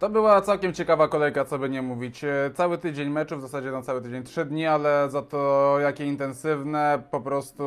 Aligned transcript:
To 0.00 0.08
była 0.08 0.40
całkiem 0.40 0.74
ciekawa 0.74 1.08
kolejka, 1.08 1.44
co 1.44 1.58
by 1.58 1.70
nie 1.70 1.82
mówić. 1.82 2.24
E, 2.24 2.50
Cały 2.54 2.78
tydzień 2.78 3.10
meczów, 3.10 3.38
w 3.38 3.42
zasadzie 3.42 3.70
no 3.70 3.82
cały 3.82 4.02
tydzień, 4.02 4.22
trzy 4.22 4.44
dni, 4.44 4.66
ale 4.66 5.10
za 5.10 5.22
to 5.22 5.76
jakie 5.80 6.06
intensywne. 6.06 7.02
Po 7.10 7.20
prostu 7.20 7.64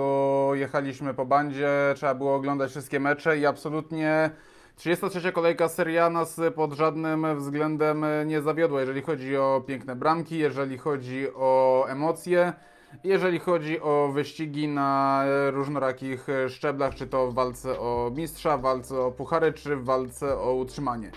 jechaliśmy 0.53 1.13
po 1.13 1.25
bandzie, 1.25 1.69
trzeba 1.95 2.15
było 2.15 2.35
oglądać 2.35 2.71
wszystkie 2.71 2.99
mecze 2.99 3.37
i 3.37 3.45
absolutnie 3.45 4.29
33 4.75 5.31
kolejka 5.31 5.69
Serie 5.69 6.09
nas 6.09 6.41
pod 6.55 6.73
żadnym 6.73 7.37
względem 7.37 8.05
nie 8.25 8.41
zawiodła, 8.41 8.79
jeżeli 8.79 9.01
chodzi 9.01 9.37
o 9.37 9.63
piękne 9.67 9.95
bramki, 9.95 10.37
jeżeli 10.37 10.77
chodzi 10.77 11.27
o 11.35 11.85
emocje. 11.89 12.53
Jeżeli 13.03 13.39
chodzi 13.39 13.81
o 13.81 14.09
wyścigi 14.13 14.67
na 14.67 15.23
e, 15.25 15.51
różnorakich 15.51 16.29
e, 16.29 16.49
szczeblach, 16.49 16.95
czy 16.95 17.07
to 17.07 17.27
w 17.27 17.33
walce 17.33 17.79
o 17.79 18.11
mistrza, 18.15 18.57
w 18.57 18.61
walce 18.61 18.99
o 18.99 19.11
puchary, 19.11 19.53
czy 19.53 19.75
w 19.75 19.83
walce 19.83 20.37
o 20.37 20.53
utrzymanie. 20.53 21.11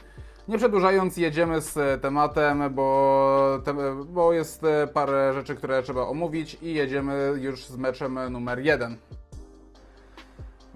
Nie 0.48 0.58
przedłużając, 0.58 1.16
jedziemy 1.16 1.60
z 1.60 1.76
e, 1.76 1.98
tematem, 1.98 2.74
bo, 2.74 3.60
te, 3.64 3.74
bo 4.04 4.32
jest 4.32 4.64
e, 4.64 4.86
parę 4.86 5.32
rzeczy, 5.34 5.54
które 5.54 5.82
trzeba 5.82 6.02
omówić 6.02 6.56
i 6.62 6.74
jedziemy 6.74 7.32
już 7.36 7.66
z 7.66 7.76
meczem 7.76 8.18
numer 8.30 8.58
jeden. 8.58 8.96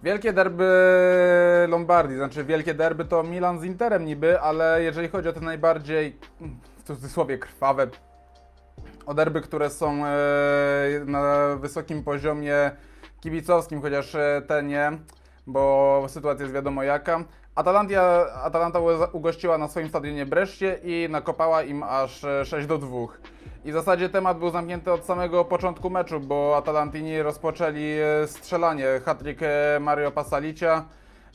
Wielkie 0.02 0.33
derby 0.33 0.66
Lombardii, 1.69 2.16
znaczy 2.16 2.45
wielkie 2.45 2.75
derby 2.75 3.05
to 3.05 3.23
Milan 3.23 3.61
z 3.61 3.64
Interem 3.64 4.05
niby, 4.05 4.41
ale 4.41 4.83
jeżeli 4.83 5.09
chodzi 5.09 5.28
o 5.28 5.33
te 5.33 5.41
najbardziej, 5.41 6.16
w 6.78 6.83
cudzysłowie, 6.83 7.39
krwawe, 7.39 7.87
o 9.06 9.14
derby, 9.14 9.41
które 9.41 9.70
są 9.70 10.06
e, 10.06 10.11
na 11.06 11.56
wysokim 11.56 12.02
poziomie 12.02 12.70
kibicowskim, 13.20 13.83
chociaż 13.83 14.14
e, 14.14 14.42
te 14.47 14.62
nie, 14.62 14.92
bo 15.47 16.05
sytuacja 16.09 16.42
jest 16.42 16.55
wiadomo 16.55 16.83
jaka. 16.83 17.25
Atalantia, 17.60 18.27
Atalanta 18.42 18.80
ugościła 19.12 19.59
na 19.59 19.69
swoim 19.69 19.88
stadionie 19.88 20.27
Breszcie 20.27 20.78
i 20.84 21.09
nakopała 21.11 21.62
im 21.62 21.83
aż 21.83 22.25
e, 22.25 22.44
6 22.44 22.66
do 22.66 22.78
2. 22.78 22.89
I 23.64 23.70
w 23.70 23.75
zasadzie 23.75 24.08
temat 24.08 24.39
był 24.39 24.50
zamknięty 24.50 24.92
od 24.92 25.05
samego 25.05 25.44
początku 25.44 25.91
meczu, 25.91 26.20
bo 26.20 26.56
Atalantini 26.56 27.22
rozpoczęli 27.22 27.84
e, 28.22 28.27
strzelanie. 28.27 28.86
Hatryk 29.05 29.38
Mario 29.81 30.11
Pasalicia, 30.11 30.84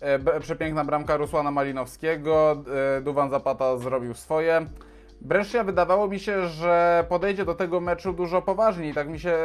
e, 0.01 0.39
przepiękna 0.39 0.85
bramka 0.85 1.17
Rusłana 1.17 1.51
Malinowskiego, 1.51 2.63
e, 2.97 3.01
Duwan 3.01 3.29
Zapata 3.29 3.77
zrobił 3.77 4.13
swoje. 4.13 4.65
Brescia 5.21 5.63
wydawało 5.63 6.07
mi 6.07 6.19
się, 6.19 6.47
że 6.47 7.05
podejdzie 7.09 7.45
do 7.45 7.55
tego 7.55 7.81
meczu 7.81 8.13
dużo 8.13 8.41
poważniej. 8.41 8.93
Tak 8.93 9.09
mi 9.09 9.19
się 9.19 9.37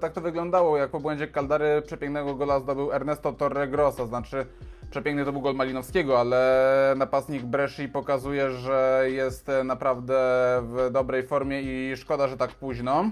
tak 0.00 0.12
to 0.12 0.20
wyglądało, 0.20 0.76
jak 0.76 0.90
po 0.90 1.00
błędzie 1.00 1.28
Kaldary 1.28 1.82
przepięknego 1.82 2.34
gola 2.34 2.60
zdobył 2.60 2.92
Ernesto 2.92 3.32
Torregrosa, 3.32 4.06
znaczy 4.06 4.46
przepiękny 4.90 5.24
to 5.24 5.32
był 5.32 5.40
gol 5.40 5.54
Malinowskiego, 5.54 6.20
ale 6.20 6.94
napastnik 6.96 7.42
Bresci 7.42 7.88
pokazuje, 7.88 8.50
że 8.50 9.04
jest 9.06 9.50
naprawdę 9.64 10.14
w 10.62 10.90
dobrej 10.92 11.26
formie 11.26 11.62
i 11.62 11.96
szkoda, 11.96 12.28
że 12.28 12.36
tak 12.36 12.50
późno. 12.50 13.04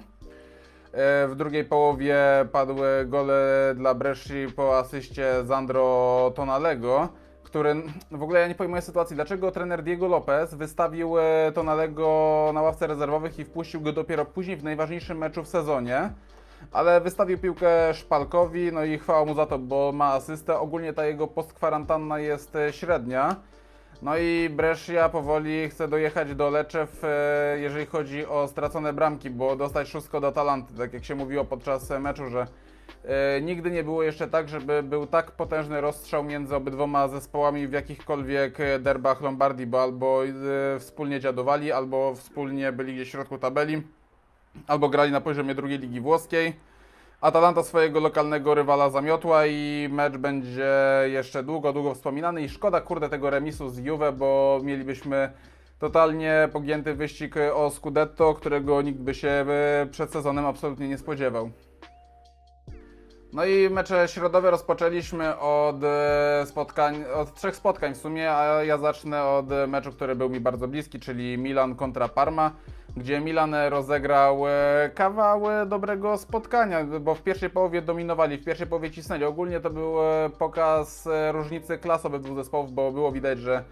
E, 0.93 1.29
W 1.29 1.35
drugiej 1.37 1.65
połowie 1.65 2.17
padły 2.53 3.05
gole 3.07 3.73
dla 3.77 3.95
Bresci 3.95 4.47
po 4.57 4.79
asyście 4.79 5.45
Zandro 5.45 6.33
Tonalego, 6.37 7.09
który 7.43 7.75
w 8.11 8.23
ogóle 8.23 8.41
ja 8.41 8.49
nie 8.49 8.55
pojmuję 8.55 8.83
sytuacji, 8.83 9.17
dlaczego 9.17 9.51
trener 9.51 9.83
Diego 9.83 10.09
Lopez 10.09 10.55
wystawił 10.55 11.19
e, 11.19 11.53
Tonalego 11.55 12.51
na 12.55 12.63
ławce 12.63 12.87
rezerwowych 12.87 13.39
i 13.39 13.45
wpuścił 13.45 13.81
go 13.81 13.93
dopiero 13.93 14.25
później 14.25 14.57
w 14.57 14.65
najważniejszym 14.65 15.19
meczu 15.19 15.45
w 15.45 15.49
sezonie. 15.49 16.11
Ale 16.73 17.01
wystawił 17.01 17.39
piłkę 17.39 17.95
Szpalkowi, 17.95 18.73
no 18.73 18.85
i 18.85 18.99
chwała 18.99 19.25
mu 19.25 19.35
za 19.35 19.47
to, 19.47 19.59
bo 19.59 19.93
ma 19.93 20.13
asystę. 20.13 20.59
Ogólnie 20.59 20.93
ta 20.93 21.07
jego 21.07 21.27
postkwarantanna 21.27 22.19
jest 22.19 22.57
e, 22.57 22.73
średnia. 22.73 23.37
No 24.03 24.17
i 24.17 24.51
Brescia 24.51 25.09
powoli 25.09 25.69
chce 25.69 25.89
dojechać 25.89 26.35
do 26.35 26.51
Leczew, 26.51 27.05
e, 27.05 27.59
jeżeli 27.59 27.87
chodzi 27.87 28.27
o 28.27 28.49
stracone 28.49 28.93
bramki, 28.93 29.31
bo 29.31 29.57
dostać 29.57 29.89
szóstko 29.89 30.21
do 30.21 30.33
Talanty, 30.33 30.75
tak 30.75 30.93
jak 30.93 31.05
się 31.05 31.15
mówiło 31.15 31.45
podczas 31.45 31.91
e, 31.91 32.01
meczu, 32.01 32.29
że 32.29 32.47
nigdy 33.43 33.71
nie 33.71 33.85
było 33.85 34.03
jeszcze 34.03 34.29
tak, 34.29 34.49
żeby 34.49 34.83
był 34.83 35.07
tak 35.07 35.31
potężny 35.31 35.81
rozstrzał 35.81 36.25
między 36.25 36.57
obydwoma 36.57 37.09
zespołami 37.09 37.69
w 37.69 37.73
jakichkolwiek 37.73 38.59
derbach 38.81 39.21
Lombardii, 39.21 39.67
bo 39.67 39.83
albo 39.83 40.23
wspólnie 40.79 41.21
dziadowali, 41.21 41.73
albo 41.73 42.15
wspólnie 42.15 42.73
byli 42.73 43.05
w 43.05 43.09
środku 43.09 43.39
tabeli, 43.39 43.83
albo 44.67 44.89
grali 44.89 45.13
na 45.13 45.21
poziomie 45.21 45.55
drugiej 45.55 45.79
ligi 45.79 46.01
włoskiej. 46.01 46.57
Atalanta 47.21 47.63
swojego 47.63 48.01
lokalnego 48.01 48.55
rywala 48.55 48.91
zamiotła 48.91 49.47
i 49.47 49.89
mecz 49.91 50.17
będzie 50.17 50.73
jeszcze 51.07 51.43
długo, 51.43 51.73
długo 51.73 51.95
wspominany 51.95 52.43
i 52.43 52.49
szkoda 52.49 52.81
kurde 52.81 53.09
tego 53.09 53.31
remisu 53.31 53.71
z 53.71 53.79
Juve, 53.79 54.13
bo 54.13 54.61
mielibyśmy 54.63 55.33
totalnie 55.79 56.49
pogięty 56.53 56.95
wyścig 56.95 57.35
o 57.55 57.71
Scudetto, 57.71 58.35
którego 58.35 58.83
nikt 58.83 59.01
by 59.01 59.15
się 59.15 59.29
e, 59.29 59.87
przed 59.91 60.13
sezonem 60.13 60.47
absolutnie 60.47 60.89
nie 60.89 60.99
spodziewał. 60.99 61.51
No 63.33 63.45
i 63.45 63.71
mecze 63.71 64.09
środowe 64.09 64.51
rozpoczęliśmy 64.51 65.39
od 65.39 65.85
e, 65.85 66.45
spotkań, 66.47 67.05
od 67.15 67.35
trzech 67.35 67.57
spotkań 67.57 67.95
w 67.95 67.97
sumie, 67.97 68.33
a 68.33 68.65
ja 68.65 68.79
zacznę 68.79 69.25
od 69.25 69.47
meczu, 69.69 69.93
który 69.93 70.17
był 70.17 70.31
mi 70.31 70.41
bardzo 70.41 70.69
bliski, 70.69 71.01
czyli 71.01 71.39
Milan 71.39 71.75
kontra 71.75 72.09
Parma, 72.09 72.53
gdzie 72.99 73.21
Milan 73.21 73.55
rozegrał 73.69 74.49
e, 74.49 74.91
kawał 74.95 75.51
e, 75.51 75.67
dobrego 75.67 76.19
spotkania, 76.19 76.85
bo 76.85 77.15
w 77.15 77.23
pierwszej 77.23 77.51
połowie 77.51 77.83
dominowali, 77.83 78.39
w 78.39 78.45
pierwszej 78.45 78.67
połowie 78.67 78.91
cisnęli. 78.91 79.25
Ogólnie 79.25 79.61
to 79.61 79.71
był 79.71 80.03
e, 80.03 80.31
pokaz 80.39 81.09
różnicy 81.33 81.79
klas 81.79 82.07
obydwu 82.07 82.35
zespołów, 82.35 82.73
bo 82.73 82.93
było 82.93 83.13
widać, 83.13 83.39
że 83.39 83.65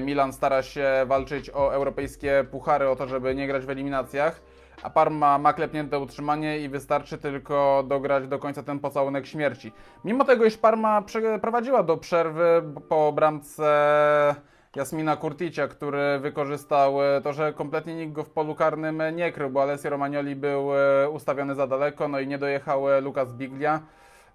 Milan 0.00 0.32
stara 0.32 0.62
się 0.62 0.90
walczyć 1.06 1.50
o 1.50 1.74
europejskie 1.74 2.44
puchary, 2.50 2.88
o 2.88 2.96
to, 2.96 3.08
żeby 3.08 3.34
nie 3.34 3.46
grać 3.46 3.66
w 3.66 3.70
eliminacjach 3.70 4.42
a 4.82 4.90
Parma 4.90 5.38
ma 5.38 5.52
klepnięte 5.52 5.98
utrzymanie 5.98 6.58
i 6.58 6.68
wystarczy 6.68 7.18
tylko 7.18 7.84
dograć 7.88 8.28
do 8.28 8.38
końca 8.38 8.62
ten 8.62 8.78
pocałunek 8.78 9.26
śmierci. 9.26 9.72
Mimo 10.04 10.24
tego, 10.24 10.44
iż 10.44 10.56
Parma 10.56 11.02
przeprowadziła 11.02 11.82
do 11.82 11.96
przerwy 11.96 12.62
po 12.88 13.12
bramce 13.12 14.34
Jasmina 14.76 15.16
Kurticia, 15.16 15.68
który 15.68 16.18
wykorzystał 16.18 17.02
e, 17.02 17.20
to, 17.20 17.32
że 17.32 17.52
kompletnie 17.52 17.94
nikt 17.94 18.12
go 18.12 18.24
w 18.24 18.30
polu 18.30 18.54
karnym 18.54 19.02
nie 19.12 19.32
krył, 19.32 19.50
bo 19.50 19.62
Alessio 19.62 19.90
Romagnoli 19.90 20.36
był 20.36 20.74
e, 20.74 21.10
ustawiony 21.10 21.54
za 21.54 21.66
daleko, 21.66 22.08
no 22.08 22.20
i 22.20 22.26
nie 22.26 22.38
dojechał 22.38 22.90
e, 22.90 23.00
Lucas 23.00 23.32
Biglia, 23.32 23.80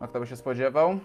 no 0.01 0.07
kto 0.07 0.19
by 0.19 0.27
się 0.27 0.35
spodziewał. 0.35 0.99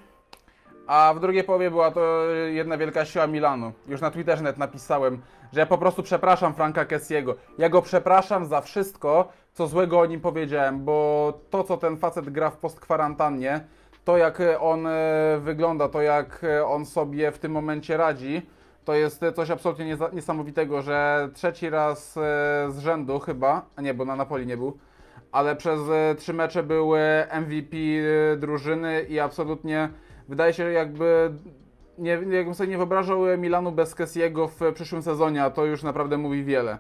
A 0.87 1.15
w 1.17 1.21
drugiej 1.21 1.45
połowie 1.45 1.71
była 1.71 1.91
to 1.91 2.25
jedna 2.53 2.79
wielka 2.79 3.05
siła 3.05 3.27
Milanu. 3.27 3.73
Już 3.89 4.01
na 4.01 4.11
Twitterze 4.11 4.43
net 4.43 4.59
napisałem, 4.59 5.23
że 5.53 5.61
ja 5.61 5.67
po 5.67 5.79
prostu 5.79 6.03
przepraszam 6.03 6.55
Franka 6.55 6.85
Kessiego. 6.85 7.35
Ja 7.59 7.69
go 7.69 7.83
przepraszam 7.83 8.47
za 8.47 8.61
wszystko, 8.61 9.29
co 9.53 9.67
złego 9.67 10.01
o 10.01 10.07
nim 10.07 10.21
powiedziałem, 10.21 10.85
bo 10.85 11.33
to, 11.51 11.65
co 11.65 11.77
ten 11.77 11.97
facet 11.97 12.31
gra 12.31 12.51
w 12.51 12.57
postkwarantannie, 12.57 13.61
to 14.05 14.17
jak 14.17 14.43
on 14.61 14.87
e, 14.87 15.39
wygląda, 15.41 15.89
to 15.89 16.03
jak 16.03 16.45
e, 16.45 16.67
on 16.67 16.87
sobie 16.87 17.33
w 17.33 17.39
tym 17.39 17.53
momencie 17.53 17.97
radzi, 17.97 18.47
to 18.91 18.95
jest 18.95 19.25
coś 19.37 19.51
absolutnie 19.51 19.97
niesamowitego, 20.13 20.83
że 20.83 21.29
trzeci 21.35 21.71
raz 21.71 22.17
e, 22.17 22.21
z 22.71 22.79
rzędu 22.79 23.19
chyba, 23.19 23.67
a 23.77 23.83
nie, 23.83 23.95
bo 23.95 24.05
na 24.05 24.17
Napoli 24.17 24.47
nie 24.47 24.57
był, 24.57 24.79
ale 25.33 25.57
przez 25.57 25.81
e, 25.91 26.15
trzy 26.15 26.33
mecze 26.33 26.63
był 26.63 26.97
e, 26.97 27.29
MVP 27.41 27.77
drużyny 28.37 29.03
i 29.03 29.21
absolutnie 29.21 29.89
wydaje 30.29 30.53
się 30.53 30.71
jakby 30.73 31.33
nie, 31.99 32.11
jakbym 32.11 32.55
sobie 32.55 32.71
nie 32.71 32.77
wyobrażał 32.77 33.21
Milanu 33.39 33.73
bez 33.73 33.95
Kessiego 33.95 34.49
w 34.49 34.61
przyszłym 34.75 35.03
sezonie, 35.03 35.45
a 35.45 35.51
to 35.51 35.65
już 35.65 35.83
naprawdę 35.83 36.19
mówi 36.19 36.45
wiele. 36.45 36.79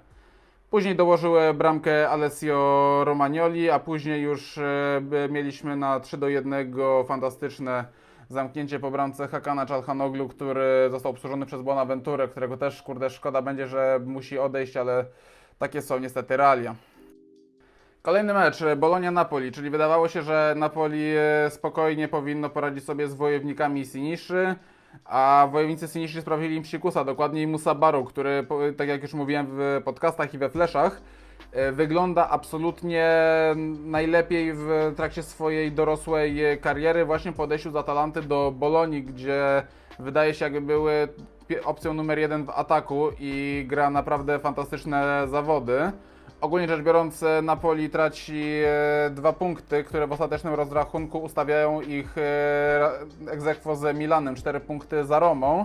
Później 0.70 0.96
dołożył 0.96 1.38
e, 1.38 1.54
bramkę 1.54 2.10
Alessio 2.10 3.00
Romagnoli, 3.04 3.70
a 3.70 3.78
później 3.78 4.22
już 4.22 4.58
mieliśmy 5.30 5.76
na 5.76 6.00
3 6.00 6.18
do 6.18 6.28
1 6.28 6.74
fantastyczne 7.06 7.84
zamknięcie 8.30 8.80
po 8.80 8.90
bramce 8.90 9.28
Hakana 9.28 9.66
Czalhanoglu, 9.66 10.28
który 10.28 10.88
został 10.90 11.12
obsłużony 11.12 11.46
przez 11.46 11.62
Bonaventurę, 11.62 12.28
którego 12.28 12.56
też 12.56 12.82
kurde 12.82 13.10
szkoda 13.10 13.42
będzie, 13.42 13.66
że 13.66 14.00
musi 14.06 14.38
odejść, 14.38 14.76
ale 14.76 15.04
takie 15.58 15.82
są 15.82 15.98
niestety 15.98 16.36
realia. 16.36 16.74
Kolejny 18.02 18.34
mecz, 18.34 18.62
e, 18.62 18.76
Bolonia-Napoli, 18.76 19.52
czyli 19.52 19.70
wydawało 19.70 20.08
się, 20.08 20.22
że 20.22 20.54
Napoli 20.56 21.12
e, 21.16 21.50
spokojnie 21.50 22.08
powinno 22.08 22.50
poradzić 22.50 22.84
sobie 22.84 23.08
z 23.08 23.14
wojownikami 23.14 23.84
Siniszy, 23.84 24.54
a 25.04 25.48
wojownicy 25.52 25.88
Siniszy 25.88 26.20
sprawili 26.20 26.56
im 26.56 26.62
psikusa, 26.62 27.04
dokładniej 27.04 27.46
Musabaru, 27.46 28.04
który, 28.04 28.46
tak 28.76 28.88
jak 28.88 29.02
już 29.02 29.14
mówiłem 29.14 29.46
w 29.50 29.80
podcastach 29.84 30.34
i 30.34 30.38
we 30.38 30.50
fleszach, 30.50 31.00
wygląda 31.72 32.30
absolutnie 32.30 33.10
najlepiej 33.84 34.52
w 34.54 34.92
trakcie 34.96 35.22
swojej 35.22 35.72
dorosłej 35.72 36.44
e, 36.44 36.56
kariery 36.56 37.04
właśnie 37.04 37.32
po 37.32 37.42
odejściu 37.42 37.70
z 37.70 37.76
Atalanty 37.76 38.22
do 38.22 38.52
Bolonii, 38.56 39.02
gdzie 39.02 39.62
wydaje 39.98 40.34
się 40.34 40.44
jakby 40.44 40.60
były 40.60 41.08
opcją 41.64 41.94
numer 41.94 42.18
jeden 42.18 42.44
w 42.44 42.50
ataku 42.50 43.08
i 43.20 43.64
gra 43.68 43.90
naprawdę 43.90 44.38
fantastyczne 44.38 45.26
zawody. 45.28 45.92
Ogólnie 46.40 46.68
rzecz 46.68 46.82
biorąc, 46.82 47.22
e, 47.22 47.42
Napoli 47.42 47.90
traci 47.90 48.44
e, 48.66 49.10
dwa 49.10 49.32
punkty, 49.32 49.84
które 49.84 50.06
w 50.06 50.12
ostatecznym 50.12 50.54
rozrachunku 50.54 51.18
ustawiają 51.18 51.80
ich 51.80 52.18
e, 52.18 52.90
aequo 53.48 53.76
z 53.76 53.96
Milanem, 53.96 54.34
cztery 54.34 54.60
punkty 54.60 55.04
za 55.04 55.18
Romą. 55.18 55.64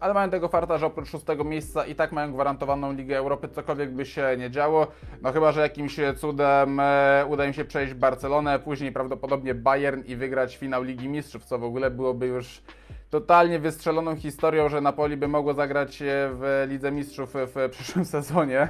Ale 0.00 0.14
mają 0.14 0.30
tego 0.30 0.48
farta, 0.48 0.78
że 0.78 0.86
oprócz 0.86 1.08
szóstego 1.08 1.44
miejsca 1.44 1.86
i 1.86 1.94
tak 1.94 2.12
mają 2.12 2.32
gwarantowaną 2.32 2.92
Ligę 2.92 3.18
Europy, 3.18 3.48
cokolwiek 3.48 3.90
by 3.90 4.06
się 4.06 4.36
nie 4.38 4.50
działo. 4.50 4.86
No 5.22 5.32
chyba, 5.32 5.52
że 5.52 5.60
jakimś 5.60 5.96
cudem 6.16 6.80
e, 6.80 7.26
uda 7.28 7.46
im 7.46 7.52
się 7.52 7.64
przejść 7.64 7.94
Barcelonę, 7.94 8.58
później 8.58 8.92
prawdopodobnie 8.92 9.54
Bayern 9.54 10.02
i 10.06 10.16
wygrać 10.16 10.56
finał 10.56 10.82
Ligi 10.82 11.08
Mistrzów, 11.08 11.44
co 11.44 11.58
w 11.58 11.64
ogóle 11.64 11.90
byłoby 11.90 12.26
już 12.26 12.62
totalnie 13.10 13.58
wystrzeloną 13.58 14.16
historią, 14.16 14.68
że 14.68 14.80
Napoli 14.80 15.16
by 15.16 15.28
mogło 15.28 15.54
zagrać 15.54 16.02
e, 16.02 16.06
w 16.32 16.66
Lidze 16.68 16.92
Mistrzów 16.92 17.34
w 17.34 17.68
przyszłym 17.70 18.04
sezonie. 18.16 18.68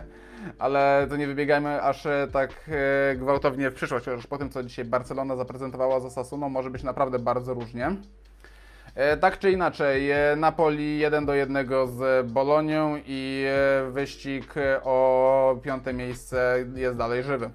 Ale 0.58 1.06
to 1.11 1.16
nie 1.16 1.26
wybiegajmy 1.26 1.82
aż 1.82 2.06
e, 2.06 2.28
tak 2.32 2.70
gwałtownie 3.16 3.70
w 3.70 3.75
przyszłość, 3.75 4.05
chociaż 4.05 4.26
po 4.26 4.38
tym, 4.38 4.50
co 4.50 4.62
dzisiaj 4.62 4.84
Barcelona 4.84 5.37
zaprezentowała 5.37 6.00
za 6.00 6.11
Sassuną, 6.11 6.49
może 6.49 6.70
być 6.70 6.82
naprawdę 6.82 7.19
bardzo 7.19 7.55
różnie. 7.55 7.96
E, 8.94 9.17
Tak 9.17 9.38
czy 9.38 9.50
inaczej, 9.52 10.11
e, 10.11 10.37
Napoli 10.37 10.99
1 10.99 11.26
do 11.26 11.35
1 11.35 11.67
z 11.87 12.26
Bolonią 12.26 12.96
i 13.06 13.44
e, 13.49 13.91
wyścig 13.91 14.55
o 14.85 15.61
piąte 15.62 15.93
miejsce 15.93 16.64
jest 16.75 16.96
dalej 16.96 17.23
żywy. 17.23 17.50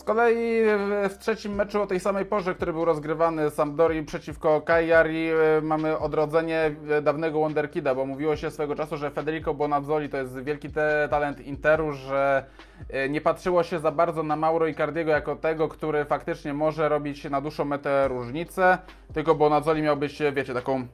Z 0.00 0.04
kolei 0.04 0.62
w- 1.10 1.18
trzecim 1.18 1.54
meczu 1.54 1.82
o 1.82 1.86
tej 1.86 2.00
samej 2.00 2.24
porze, 2.24 2.54
który 2.54 2.72
był 2.72 2.84
rozgrywany 2.84 3.50
Sampdori 3.50 4.02
przeciwko 4.02 4.60
Cagliari, 4.60 5.28
e, 5.28 5.60
mamy 5.62 5.98
odrodzenie 5.98 6.70
dawnego 7.02 7.40
Wonderkida, 7.40 7.94
bo 7.94 8.06
mówiło 8.06 8.36
się 8.36 8.50
swego 8.50 8.74
czasu, 8.74 8.96
że 8.96 9.10
Federico 9.10 9.54
Bonazzoli 9.54 10.08
to 10.08 10.16
jest 10.16 10.42
wielki 10.42 10.68
talent 11.10 11.40
Interu, 11.40 11.92
że 11.92 12.44
e, 12.90 13.08
nie 13.08 13.20
patrzyło 13.20 13.62
się 13.62 13.78
za 13.78 13.90
bardzo 13.90 14.22
na 14.22 14.36
Mauro 14.36 14.66
Icardiego 14.66 15.10
jako 15.10 15.36
tego, 15.36 15.68
który 15.68 16.04
faktycznie 16.04 16.54
może 16.54 16.88
robić 16.88 17.24
na 17.24 17.40
dłuższą 17.40 17.64
metę 17.64 18.08
różnicę, 18.08 18.78
tylko 19.14 19.34
Bonazzoli 19.34 19.82
miał 19.82 19.96
być, 19.96 20.22
wiecie, 20.32 20.54
taką 20.54 20.86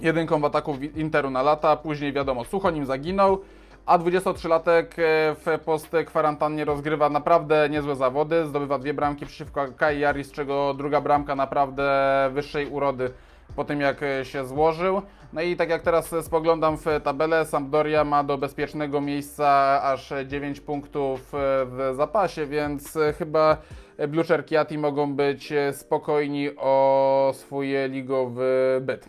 jedynką 0.00 0.40
w 0.40 0.44
ataku 0.44 0.76
Interu 0.96 1.30
na 1.30 1.42
lata, 1.42 1.76
później 1.76 2.12
wiadomo, 2.12 2.44
sucho 2.44 2.70
nim 2.70 2.86
zaginął, 2.86 3.38
a 3.86 3.98
23-latek 3.98 4.98
e, 4.98 5.34
w 5.34 5.60
post-kwarantannie 5.64 6.64
rozgrywa 6.64 7.10
naprawdę 7.10 7.68
niezłe 7.70 7.96
zawody, 7.96 8.46
zdobywa 8.46 8.78
dwie 8.78 8.94
bramki 8.94 9.26
przeciwko 9.26 9.66
Cagliari, 9.78 10.24
z 10.24 10.32
czego 10.32 10.74
druga 10.74 11.00
bramka 11.00 11.34
naprawdę 11.36 11.92
wyższej 12.32 12.66
urody 12.66 13.10
po 13.56 13.64
tym 13.64 13.80
jak 13.80 14.02
e, 14.02 14.24
się 14.24 14.46
złożył. 14.46 15.02
No 15.32 15.42
i 15.42 15.56
tak 15.56 15.70
jak 15.70 15.82
teraz 15.82 16.14
spoglądam 16.22 16.76
w 16.76 16.84
tabelę, 17.04 17.46
Sampdoria 17.46 18.04
ma 18.04 18.24
do 18.24 18.38
bezpiecznego 18.38 19.00
miejsca 19.00 19.80
aż 19.82 20.12
9 20.26 20.60
punktów 20.60 21.34
e, 21.34 21.38
w 21.64 21.92
zapasie, 21.96 22.46
więc 22.46 22.98
chyba 23.18 23.56
Blue 24.08 24.24
Chiati 24.48 24.78
mogą 24.78 25.14
być 25.14 25.52
spokojni 25.72 26.48
o 26.56 27.32
swój 27.34 27.68
ligowy 27.88 28.78
byt. 28.80 29.08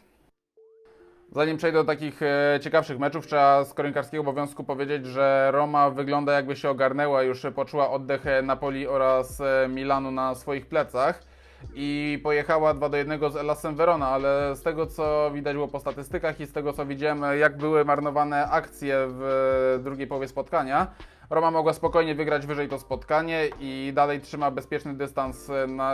Zanim 1.36 1.58
przejdę 1.58 1.78
do 1.78 1.84
takich 1.84 2.22
e, 2.22 2.60
ciekawszych 2.62 3.00
meczów, 3.00 3.28
trzeba 3.28 3.66
z 3.66 3.74
korynkarskiego 3.74 4.22
obowiązku 4.22 4.64
powiedzieć, 4.64 5.06
że 5.06 5.50
Roma 5.52 5.90
wygląda 5.90 6.34
jakby 6.34 6.56
się 6.56 6.70
ogarnęła, 6.70 7.24
już 7.24 7.46
poczuła 7.56 7.92
oddech 7.92 8.28
e, 8.28 8.42
Napoli 8.42 8.88
oraz 8.88 9.42
e, 9.42 9.68
Milanu 9.70 10.12
na 10.12 10.36
swoich 10.36 10.66
plecach 10.66 11.24
i 11.74 12.20
pojechała 12.24 12.74
2 12.74 12.90
do 12.90 12.98
1 12.98 13.32
z 13.32 13.36
Elasem 13.36 13.76
Verona, 13.76 14.08
ale 14.08 14.56
z 14.56 14.64
tego 14.64 14.88
co 14.88 15.32
widać 15.34 15.54
było 15.54 15.68
po 15.68 15.80
statystykach 15.80 16.40
i 16.40 16.46
z 16.46 16.52
tego 16.52 16.74
co 16.74 16.86
widziałem, 16.86 17.40
jak 17.40 17.58
były 17.58 17.86
marnowane 17.86 18.48
akcje 18.48 18.96
w 19.00 19.80
drugiej 19.84 20.08
połowie 20.08 20.28
spotkania, 20.28 20.88
Roma 21.30 21.52
mogła 21.52 21.74
spokojnie 21.74 22.16
wygrać 22.16 22.46
wyżej 22.46 22.70
to 22.70 22.80
spotkanie 22.80 23.48
i 23.60 23.92
dalej 23.96 24.22
trzyma 24.22 24.52
bezpieczny 24.52 24.94
dystans 24.94 25.52
na, 25.68 25.94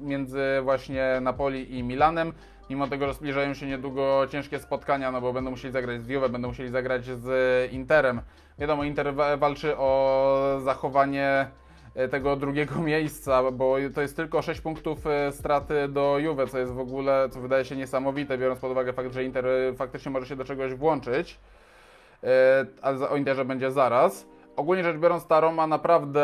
między 0.00 0.42
właśnie 0.62 1.18
Napoli 1.20 1.78
i 1.78 1.82
Milanem. 1.82 2.32
Mimo 2.70 2.88
tego, 2.88 3.06
że 3.06 3.14
zbliżają 3.14 3.54
się 3.54 3.66
niedługo 3.66 4.26
ciężkie 4.30 4.58
spotkania, 4.58 5.10
no 5.10 5.20
bo 5.20 5.32
będą 5.32 5.50
musieli 5.50 5.72
zagrać 5.72 6.02
z 6.02 6.08
Juve, 6.08 6.28
będą 6.30 6.48
musieli 6.48 6.68
zagrać 6.70 7.04
z 7.04 7.72
Interem. 7.72 8.20
Wiadomo, 8.58 8.84
Inter 8.84 9.14
wa- 9.14 9.36
walczy 9.36 9.76
o 9.76 10.60
zachowanie 10.64 11.46
e, 11.94 12.08
tego 12.08 12.36
drugiego 12.36 12.74
miejsca, 12.92 13.50
bo 13.50 13.76
to 13.94 14.00
jest 14.02 14.16
tylko 14.16 14.42
6 14.42 14.60
punktów 14.60 15.06
e, 15.06 15.32
straty 15.32 15.88
do 15.88 16.18
Juve, 16.18 16.50
co 16.50 16.58
jest 16.58 16.72
w 16.72 16.78
ogóle, 16.80 17.28
co 17.30 17.40
wydaje 17.40 17.64
się 17.64 17.76
niesamowite, 17.76 18.38
biorąc 18.38 18.60
pod 18.60 18.70
uwagę 18.70 18.92
fakt, 18.92 19.12
że 19.12 19.24
Inter 19.24 19.46
e, 19.46 19.74
faktycznie 19.74 20.10
może 20.10 20.26
się 20.26 20.36
do 20.36 20.44
czegoś 20.44 20.74
włączyć. 20.74 21.38
E, 22.24 22.66
ale 22.82 23.08
o 23.08 23.16
Interze 23.16 23.44
będzie 23.44 23.70
zaraz. 23.70 24.26
Ogólnie 24.58 24.84
rzecz 24.84 24.96
biorąc, 24.96 25.26
ta 25.26 25.40
Roma 25.40 25.66
naprawdę 25.66 26.22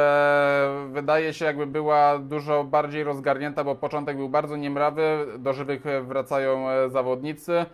wydaje 0.92 1.32
się 1.34 1.44
jakby 1.44 1.66
była 1.66 2.19
dużo 2.19 2.64
bardziej 2.64 3.04
rozgarnięta, 3.04 3.64
bo 3.64 3.75
początek 3.75 4.16
był 4.16 4.28
bardzo 4.28 4.56
niemrawy, 4.56 5.26
do 5.38 5.52
żywych 5.52 5.86
e, 5.86 6.02
wracają 6.02 6.70
e, 6.70 6.90
zawodnicy, 6.90 7.66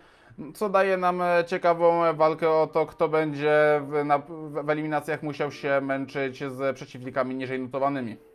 co 0.53 0.69
daje 0.69 0.97
nam 0.97 1.21
e, 1.21 1.43
ciekawą 1.47 2.13
walkę 2.13 2.49
o 2.49 2.67
to, 2.67 2.85
kto 2.85 3.09
będzie 3.09 3.81
w, 3.89 4.05
na, 4.05 4.21
w 4.63 4.69
eliminacjach 4.69 5.23
musiał 5.23 5.51
się 5.51 5.81
męczyć 5.81 6.43
z 6.43 6.75
przeciwnikami 6.75 7.35
niżej 7.35 7.59
notowanymi. 7.59 8.30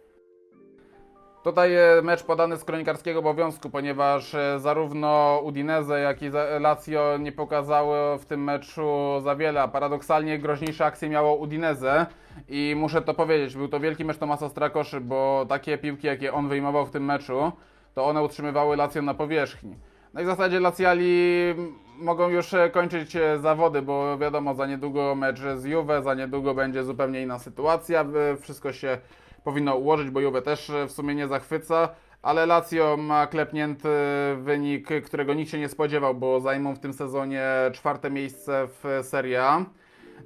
Tutaj 1.47 1.71
mecz 2.03 2.23
podany 2.23 2.57
z 2.57 2.65
kronikarskiego 2.65 3.19
obowiązku, 3.19 3.71
ponieważ 3.71 4.35
e, 4.35 4.61
zarówno 4.61 5.41
Udinese, 5.45 6.01
jak 6.01 6.23
i 6.23 6.31
Lazio 6.61 7.17
nie 7.19 7.33
pokazały 7.33 8.19
w 8.19 8.25
tym 8.25 8.45
meczu 8.45 9.21
za 9.23 9.37
wiele, 9.37 9.63
a 9.63 9.69
paradoksalnie 9.69 10.39
groźniejsze 10.39 10.85
akcje 10.85 11.09
miało 11.09 11.37
Udinese 11.37 12.07
i 12.49 12.75
muszę 12.77 13.03
to 13.03 13.15
powiedzieć, 13.15 13.57
był 13.57 13.69
to 13.69 13.81
wielki 13.81 14.05
mecz 14.05 14.19
Tomasa 14.19 14.49
Strakoszy, 14.49 15.01
bo 15.01 15.47
takie 15.49 15.79
piłki, 15.79 16.07
jakie 16.07 16.33
on 16.33 16.49
wyjmował 16.49 16.87
w 16.87 16.91
tym 16.91 17.05
meczu, 17.05 17.53
to 17.95 18.07
one 18.07 18.23
utrzymywały 18.23 18.77
Lazio 18.77 19.03
na 19.03 19.15
powierzchni. 19.15 19.77
No 20.15 20.21
i 20.21 20.25
w 20.25 20.27
zasadzie 20.27 20.61
Laciali 20.61 21.55
mogą 21.99 22.29
już 22.29 22.55
e, 22.55 22.71
kończyć 22.71 23.17
e, 23.17 23.39
zawody, 23.39 23.83
bo 23.83 24.19
wiadomo, 24.19 24.55
za 24.55 24.67
niedługo 24.67 25.15
mecz 25.15 25.41
z 25.57 25.65
Juve, 25.65 26.03
za 26.03 26.15
niedługo 26.15 26.55
będzie 26.55 26.85
zupełnie 26.85 27.23
inna 27.23 27.39
sytuacja, 27.39 28.05
wszystko 28.41 28.73
się 28.73 28.99
powinno 29.47 29.77
ułożyć, 29.77 30.11
bo 30.11 30.21
Juve 30.21 30.43
też 30.43 30.71
e, 30.71 30.87
w 30.87 30.93
sumie 30.93 31.15
nie 31.15 31.29
zachwyca, 31.29 31.89
ale 32.23 32.47
Lazio 32.47 32.97
ma 32.97 33.27
klepnięty 33.27 33.89
wynik, 34.37 34.89
którego 35.05 35.35
nikt 35.35 35.51
się 35.51 35.59
nie 35.59 35.69
spodziewał, 35.69 36.15
bo 36.15 36.41
zajmą 36.41 36.75
w 36.75 36.79
tym 36.79 36.93
sezonie 36.93 37.45
czwarte 37.73 38.11
miejsce 38.11 38.69
w 38.69 39.01
Serie 39.03 39.45
A. 39.45 39.65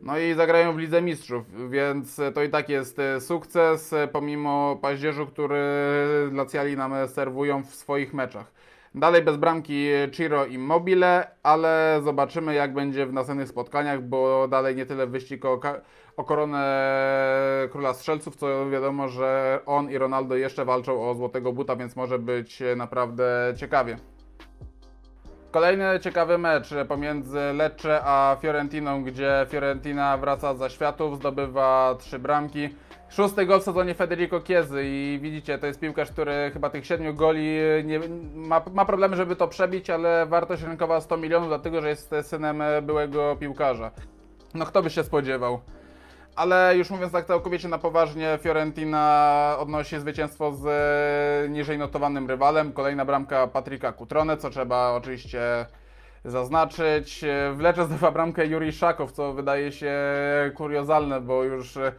No 0.03 0.19
i 0.19 0.35
zagrają 0.35 0.73
w 0.73 0.79
Lidze 0.79 1.03
Mistrzów, 1.03 1.71
więc 1.71 2.21
to 2.35 2.43
i 2.43 2.49
tak 2.49 2.69
jest 2.69 2.99
e, 2.99 3.21
sukces, 3.21 3.93
e, 3.93 4.09
pomimo 4.09 4.79
paździerzu, 4.83 5.27
który 5.27 5.63
Laciali 6.33 6.77
nam 6.77 7.09
serwują 7.09 7.63
w 7.63 7.75
swoich 7.75 8.15
meczach. 8.15 8.53
Dalej 8.95 9.23
bez 9.23 9.37
bramki 9.37 9.89
Ciro 10.13 10.47
i 10.47 10.59
Mobile, 10.59 11.31
ale 11.43 12.01
zobaczymy 12.05 12.55
jak 12.55 12.75
będzie 12.75 13.07
w 13.07 13.13
następnych 13.13 13.49
spotkaniach, 13.49 14.03
bo 14.03 14.49
dalej 14.49 14.77
nie 14.77 14.87
tyle 14.87 15.07
wyścig 15.07 15.45
o, 15.45 15.61
o 16.17 16.25
koronę 16.25 16.89
króla 17.73 17.95
strzelców, 17.95 18.37
co 18.37 18.71
wiadomo, 18.71 19.09
że 19.09 19.61
on 19.67 19.91
i 19.91 19.99
Ronaldo 19.99 20.37
jeszcze 20.37 20.65
walczą 20.65 21.11
o 21.11 21.15
złotego 21.15 21.53
buta, 21.53 21.77
więc 21.77 21.97
może 21.97 22.19
być 22.19 22.63
naprawdę 22.77 23.55
ciekawie. 23.57 23.97
Kolejny 25.51 26.01
ciekawy 26.01 26.39
mecz 26.39 26.69
pomiędzy 26.89 27.39
Lecce 27.55 28.01
a 28.05 28.37
Fiorentiną, 28.41 29.05
gdzie 29.05 29.47
Fiorentina 29.49 30.17
wraca 30.17 30.55
za 30.55 30.69
światów, 30.69 31.17
zdobywa 31.17 31.97
trzy 31.99 32.19
bramki. 32.19 32.69
Szósty 33.09 33.47
gol 33.47 33.61
w 33.61 33.65
sezonie 33.65 33.95
Federico 33.95 34.41
Chiesy 34.41 34.83
i 34.85 35.19
widzicie, 35.23 35.59
to 35.59 35.67
jest 35.67 35.81
piłkarz, 35.81 36.11
który 36.11 36.51
chyba 36.53 36.71
tych 36.71 36.87
siedmiu 36.87 37.15
goli 37.15 37.59
nie, 37.85 38.01
ma, 38.35 38.63
ma 38.73 38.85
problemy, 38.85 39.17
żeby 39.17 39.37
to 39.37 39.49
przebić, 39.49 39.91
ale 39.91 40.27
wartość 40.27 40.63
rynkowa 40.63 41.01
100 41.01 41.17
milionów, 41.17 41.49
dlatego 41.49 41.81
że 41.81 41.89
jest 41.89 42.15
synem 42.23 42.63
byłego 42.83 43.37
piłkarza. 43.41 43.91
No 44.55 44.67
kto 44.67 44.83
by 44.83 44.91
się 44.91 45.05
spodziewał. 45.05 45.61
Ale 46.37 46.77
już 46.77 46.91
mówiąc 46.91 47.13
tak 47.13 47.27
całkowicie 47.27 47.69
na 47.69 47.79
poważnie, 47.79 48.39
Fiorentina 48.43 49.57
odnosi 49.59 49.99
zwycięstwo 49.99 50.53
z 50.53 50.67
e, 50.67 51.49
niżej 51.49 51.79
notowanym 51.79 52.29
rywalem. 52.29 52.73
Kolejna 52.73 53.05
bramka 53.05 53.47
Patryka 53.47 53.93
Kutrone, 53.93 54.37
co 54.37 54.51
trzeba 54.51 54.93
oczywiście 54.93 55.67
zaznaczyć. 56.25 57.25
E, 57.25 57.53
W 57.53 57.61
Lecce 57.61 57.85
zdobywa 57.85 58.11
bramkę 58.11 58.47
Juri 58.47 58.73
Szakow, 58.73 59.13
co 59.13 59.33
wydaje 59.33 59.73
się 59.73 59.95
kuriozalne, 60.55 61.21
bo 61.21 61.45
już 61.45 61.77
e, 61.77 61.93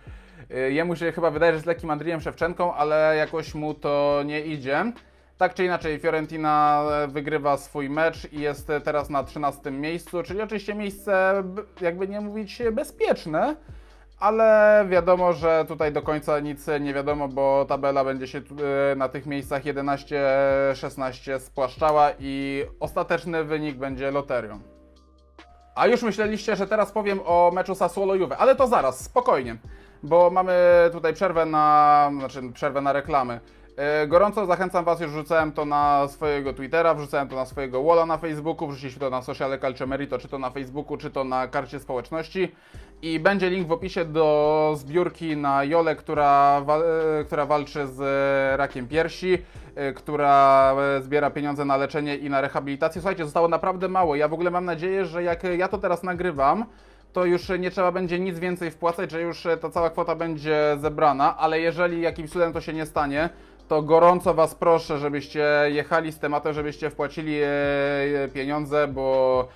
jemu 0.72 0.96
się 0.96 1.12
chyba 1.12 1.32
wydaje, 1.32 1.52
że 1.52 1.56
jest 1.56 1.68
lekkim 1.68 1.92
Andrijem 1.92 2.22
Szewczenką, 2.22 2.74
ale 2.74 3.16
jakoś 3.18 3.56
mu 3.56 3.74
to 3.74 4.22
nie 4.26 4.42
idzie. 4.42 4.92
Tak 5.38 5.54
czy 5.54 5.66
inaczej, 5.66 6.00
Fiorentina 6.00 6.84
wygrywa 7.08 7.58
swój 7.58 7.90
mecz 7.90 8.34
i 8.34 8.40
jest 8.40 8.72
teraz 8.84 9.10
na 9.10 9.24
13 9.24 9.72
miejscu, 9.72 10.24
czyli 10.24 10.42
oczywiście 10.42 10.76
miejsce, 10.76 11.44
jakby 11.82 12.08
nie 12.08 12.22
mówić, 12.22 12.62
bezpieczne, 12.72 13.56
ale 14.22 14.86
wiadomo, 14.90 15.34
że 15.34 15.66
tutaj 15.68 15.92
do 15.92 16.02
końca 16.02 16.40
nic 16.40 16.68
nie 16.82 16.94
wiadomo, 16.94 17.28
bo 17.28 17.66
tabela 17.66 18.04
będzie 18.04 18.28
się 18.28 18.42
e, 18.92 18.96
na 18.96 19.10
tych 19.10 19.26
miejscach 19.26 19.64
11-16 19.64 21.40
spłaszczała 21.40 22.12
i 22.20 22.64
ostateczny 22.80 23.44
wynik 23.44 23.78
będzie 23.78 24.12
loterią. 24.12 24.60
A 25.76 25.88
już 25.88 26.04
myśleliście, 26.04 26.56
że 26.56 26.68
teraz 26.68 26.92
powiem 26.92 27.20
o 27.26 27.52
meczu 27.54 27.74
Sassuolo-Juve, 27.74 28.36
ale 28.38 28.56
to 28.56 28.68
zaraz, 28.68 29.00
spokojnie, 29.00 29.58
bo 30.04 30.30
mamy 30.30 30.54
tutaj 30.92 31.14
przerwę 31.14 31.46
na, 31.46 32.10
znaczy 32.20 32.42
przerwę 32.54 32.82
na 32.82 32.94
reklamy. 32.94 33.40
E, 33.78 34.08
Gorąco 34.08 34.46
zachęcam 34.46 34.86
Was, 34.86 35.00
już 35.00 35.12
wrzucałem 35.12 35.52
to 35.52 35.66
na 35.66 36.08
swojego 36.08 36.54
Twittera, 36.54 36.94
wrzucałem 36.94 37.28
to 37.28 37.36
na 37.36 37.46
swojego 37.46 37.84
walla 37.84 38.06
na 38.06 38.18
Facebooku, 38.18 38.68
wrzuciliśmy 38.68 39.00
to 39.00 39.10
na 39.10 39.22
sociale 39.22 39.60
Calcio 39.60 39.88
Merito, 39.88 40.18
czy 40.18 40.28
to 40.28 40.40
na 40.40 40.50
Facebooku, 40.50 40.98
czy 40.98 41.12
to 41.12 41.24
na 41.24 41.48
karcie 41.48 41.80
społeczności. 41.80 42.56
I 43.02 43.20
będzie 43.20 43.50
link 43.50 43.68
w 43.68 43.72
opisie 43.72 44.06
do 44.06 44.74
zbiórki 44.78 45.38
na 45.38 45.64
Jolę, 45.64 45.96
która, 45.96 46.62
e, 47.20 47.24
która 47.24 47.46
walczy 47.46 47.88
z 47.88 48.02
e, 48.02 48.58
rakiem 48.58 48.88
piersi, 48.88 49.38
e, 49.76 49.94
która 49.94 50.76
zbiera 51.02 51.30
pieniądze 51.30 51.66
na 51.66 51.78
leczenie 51.78 52.16
i 52.16 52.30
na 52.30 52.42
rehabilitację. 52.42 53.02
Słuchajcie, 53.02 53.24
zostało 53.24 53.48
naprawdę 53.48 53.88
mało. 53.88 54.16
Ja 54.16 54.28
w 54.28 54.34
ogóle 54.34 54.52
mam 54.52 54.66
nadzieję, 54.66 55.06
że 55.06 55.24
jak 55.24 55.44
ja 55.44 55.68
to 55.68 55.78
teraz 55.78 56.04
nagrywam, 56.04 56.66
to 57.14 57.26
już 57.26 57.50
nie 57.60 57.72
trzeba 57.72 57.92
będzie 57.92 58.20
nic 58.20 58.40
więcej 58.40 58.72
wpłacać, 58.72 59.12
że 59.12 59.22
już 59.22 59.48
ta 59.62 59.70
cała 59.70 59.90
kwota 59.90 60.16
będzie 60.16 60.78
zebrana, 60.82 61.38
ale 61.38 61.60
jeżeli 61.60 62.02
jakimś 62.02 62.30
cudem 62.30 62.54
to 62.54 62.62
się 62.62 62.74
nie 62.74 62.86
stanie, 62.86 63.30
to 63.68 63.82
gorąco 63.82 64.34
Was 64.34 64.56
proszę, 64.56 64.98
żebyście 64.98 65.46
jechali 65.68 66.12
z 66.12 66.20
tematem, 66.20 66.54
żebyście 66.54 66.90
wpłacili 66.90 67.40
pieniądze, 68.34 68.88
bo 68.88 69.48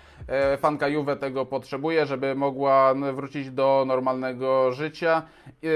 fanka 0.58 0.88
Juve 0.88 1.15
tego 1.15 1.46
potrzebuje, 1.46 2.05
żeby 2.05 2.36
mogła 2.36 2.94
wrócić 3.13 3.51
do 3.51 3.84
normalnego 3.88 4.72
życia. 4.72 5.22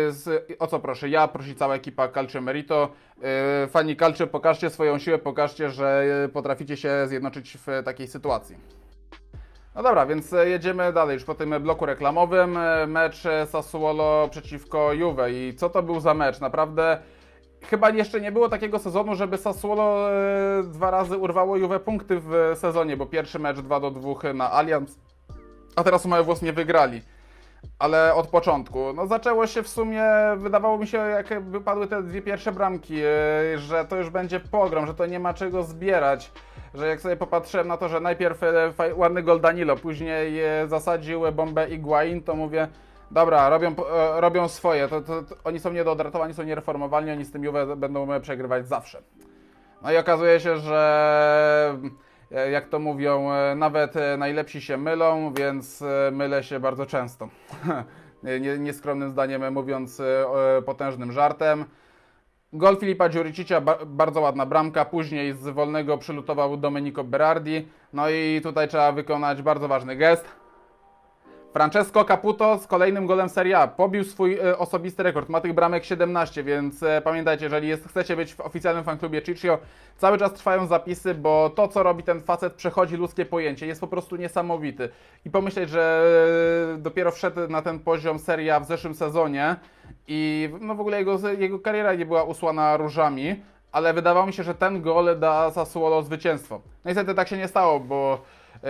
Z, 0.09 0.45
o 0.59 0.67
co 0.67 0.79
proszę? 0.79 1.09
Ja, 1.09 1.27
prosi 1.27 1.55
cała 1.55 1.75
ekipa 1.75 2.07
Calcio 2.07 2.41
Merito. 2.41 2.89
E, 3.23 3.67
Fani 3.67 3.95
Calcio, 3.95 4.27
pokażcie 4.27 4.69
swoją 4.69 4.99
siłę, 4.99 5.17
pokażcie, 5.17 5.69
że 5.69 6.03
e, 6.25 6.29
potraficie 6.29 6.77
się 6.77 7.07
zjednoczyć 7.07 7.57
w 7.57 7.83
takiej 7.85 8.07
sytuacji. 8.07 8.55
No 9.75 9.83
dobra, 9.83 10.05
więc 10.05 10.33
e, 10.33 10.49
jedziemy 10.49 10.93
dalej, 10.93 11.13
już 11.13 11.23
po 11.23 11.35
tym 11.35 11.55
bloku 11.59 11.85
reklamowym. 11.85 12.57
e, 12.57 12.87
Mecz 12.87 13.25
e, 13.25 13.45
Sassuolo 13.45 14.27
przeciwko 14.31 14.93
Juve. 14.93 15.31
I 15.31 15.53
co 15.55 15.69
to 15.69 15.83
był 15.83 15.99
za 15.99 16.13
mecz? 16.13 16.39
Naprawdę 16.39 16.99
chyba 17.65 17.89
jeszcze 17.89 18.21
nie 18.21 18.31
było 18.31 18.49
takiego 18.49 18.79
sezonu, 18.79 19.15
żeby 19.15 19.37
Sassuolo 19.37 20.11
e, 20.11 20.63
dwa 20.63 20.91
razy 20.91 21.17
urwało 21.17 21.57
Juve 21.57 21.79
punkty 21.79 22.19
w 22.19 22.33
e, 22.33 22.55
sezonie, 22.55 22.97
bo 22.97 23.05
pierwszy 23.05 23.39
mecz 23.39 23.59
2 23.59 23.79
do 23.79 23.91
2 23.91 24.33
na 24.33 24.51
Allianz, 24.51 24.97
a 25.75 25.83
teraz 25.83 26.05
mają 26.05 26.25
nie 26.41 26.53
wygrali. 26.53 27.01
Ale 27.79 28.13
od 28.15 28.27
początku. 28.27 28.93
No 28.93 29.07
zaczęło 29.07 29.47
się 29.47 29.63
w 29.63 29.67
sumie, 29.67 30.03
wydawało 30.37 30.77
mi 30.77 30.87
się, 30.87 30.97
jak 30.97 31.43
wypadły 31.43 31.87
te 31.87 32.03
dwie 32.03 32.21
pierwsze 32.21 32.51
bramki, 32.51 32.95
e, 32.99 33.57
że 33.57 33.85
to 33.85 33.95
już 33.95 34.09
będzie 34.09 34.39
pogrom, 34.39 34.87
że 34.87 34.93
to 34.93 35.05
nie 35.05 35.19
ma 35.19 35.33
czego 35.33 35.63
zbierać. 35.63 36.31
Że 36.73 36.87
jak 36.87 37.01
sobie 37.01 37.15
popatrzyłem 37.15 37.67
na 37.67 37.77
to, 37.77 37.89
że 37.89 37.99
najpierw 37.99 38.41
ładny 38.95 39.23
gol 39.23 39.41
Danilo, 39.41 39.75
później 39.75 40.41
zasadził 40.67 41.21
bombę 41.31 41.69
Iguain, 41.69 42.23
to 42.23 42.35
mówię, 42.35 42.67
dobra, 43.11 43.49
robią, 43.49 43.75
e, 43.91 44.21
robią 44.21 44.47
swoje, 44.47 44.87
to, 44.87 45.01
to, 45.01 45.23
to 45.23 45.35
oni 45.43 45.59
są 45.59 45.73
niedoodratowanie, 45.73 46.33
są 46.33 46.43
niereformowalni, 46.43 47.11
oni 47.11 47.25
z 47.25 47.31
tym 47.31 47.43
Juve 47.43 47.75
będą 47.77 48.13
e, 48.13 48.19
przegrywać 48.19 48.67
zawsze. 48.67 49.01
No 49.81 49.91
i 49.91 49.97
okazuje 49.97 50.39
się, 50.39 50.57
że 50.57 51.77
e, 52.31 52.51
jak 52.51 52.67
to 52.69 52.79
mówią, 52.79 53.31
e, 53.31 53.55
nawet 53.55 53.93
najlepsi 54.17 54.61
się 54.61 54.77
mylą, 54.77 55.33
więc 55.33 55.83
mylę 56.11 56.43
się 56.43 56.59
bardzo 56.59 56.85
często. 56.85 57.29
Nie- 58.23 58.39
nie- 58.39 58.57
Nieskromnym 58.59 59.09
zdaniem 59.09 59.53
mówiąc 59.53 60.01
potężnym 60.65 61.11
żartem. 61.11 61.65
Gol 62.53 62.77
Filipa 62.77 63.09
Dziuricicia, 63.09 63.61
ba 63.61 63.77
bardzo 63.85 64.21
ładna 64.21 64.45
bramka, 64.45 64.85
później 64.85 65.33
z 65.33 65.47
wolnego 65.49 65.97
przylutował 65.97 66.57
Domenico 66.57 67.03
Berardi. 67.03 67.67
No 67.93 68.09
i 68.09 68.41
tutaj 68.43 68.67
trzeba 68.67 68.91
wykonać 68.91 69.41
bardzo 69.41 69.67
ważny 69.67 69.95
gest. 69.95 70.25
Francesco 71.53 72.05
Caputo 72.05 72.57
z 72.57 72.67
kolejnym 72.67 73.05
golem 73.05 73.29
Serie 73.29 73.59
A 73.59 73.67
pobił 73.67 74.03
swój 74.03 74.33
e, 74.33 74.57
osobisty 74.57 75.03
rekord. 75.03 75.29
Ma 75.29 75.41
tych 75.41 75.53
bramek 75.53 75.85
17, 75.85 76.43
więc 76.43 76.83
e, 76.83 77.01
pamiętajcie, 77.01 77.45
jeżeli 77.45 77.67
jest, 77.67 77.87
chcecie 77.87 78.15
być 78.15 78.33
w 78.33 78.39
oficjalnym 78.39 78.83
fanklubie 78.83 79.21
Ciccio, 79.21 79.57
cały 79.97 80.17
czas 80.17 80.33
trwają 80.33 80.67
zapisy, 80.67 81.13
bo 81.13 81.49
to, 81.49 81.67
co 81.67 81.83
robi 81.83 82.03
ten 82.03 82.21
facet, 82.21 82.53
przechodzi 82.53 82.95
ludzkie 82.95 83.25
pojęcie. 83.25 83.67
Jest 83.67 83.81
po 83.81 83.87
prostu 83.87 84.15
niesamowity. 84.15 84.89
I 85.25 85.29
pomyśleć, 85.29 85.69
że 85.69 86.03
e, 86.75 86.77
dopiero 86.77 87.11
wszedł 87.11 87.47
na 87.47 87.61
ten 87.61 87.79
poziom 87.79 88.19
Serie 88.19 88.55
A 88.55 88.59
w 88.59 88.65
zeszłym 88.65 88.95
sezonie 88.95 89.55
i 90.07 90.49
no 90.61 90.75
w 90.75 90.79
ogóle 90.79 90.97
jego, 90.97 91.29
jego 91.37 91.59
kariera 91.59 91.93
nie 91.93 92.05
była 92.05 92.23
usłana 92.23 92.77
różami, 92.77 93.35
ale 93.71 93.93
wydawało 93.93 94.25
mi 94.25 94.33
się, 94.33 94.43
że 94.43 94.55
ten 94.55 94.81
gol 94.81 95.19
da 95.19 95.51
Sassuolo 95.51 96.03
zwycięstwo. 96.03 96.61
No 96.85 96.89
niestety 96.89 97.15
tak 97.15 97.27
się 97.27 97.37
nie 97.37 97.47
stało, 97.47 97.79
bo 97.79 98.21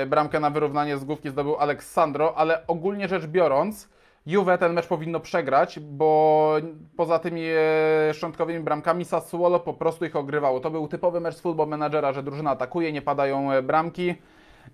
bramkę 0.07 0.39
na 0.39 0.49
wyrównanie 0.49 0.97
z 0.97 1.03
główki 1.03 1.29
zdobył 1.29 1.55
Aleksandro, 1.55 2.37
ale 2.37 2.67
ogólnie 2.67 3.07
rzecz 3.07 3.25
biorąc, 3.25 3.89
Juve 4.25 4.57
ten 4.59 4.73
mecz 4.73 4.87
powinno 4.87 5.19
przegrać, 5.19 5.79
bo 5.79 6.53
poza 6.97 7.19
tymi 7.19 7.41
e, 7.45 8.13
szczątkowymi 8.13 8.59
bramkami 8.59 9.05
Sassuolo 9.05 9.59
po 9.59 9.73
prostu 9.73 10.05
ich 10.05 10.15
ogrywało. 10.15 10.59
To 10.59 10.71
był 10.71 10.87
typowy 10.87 11.19
mecz 11.19 11.35
z 11.35 11.41
Football 11.41 11.67
Managera, 11.67 12.13
że 12.13 12.23
drużyna 12.23 12.51
atakuje, 12.51 12.91
nie 12.91 13.01
padają 13.01 13.51
e, 13.51 13.61
bramki. 13.61 14.15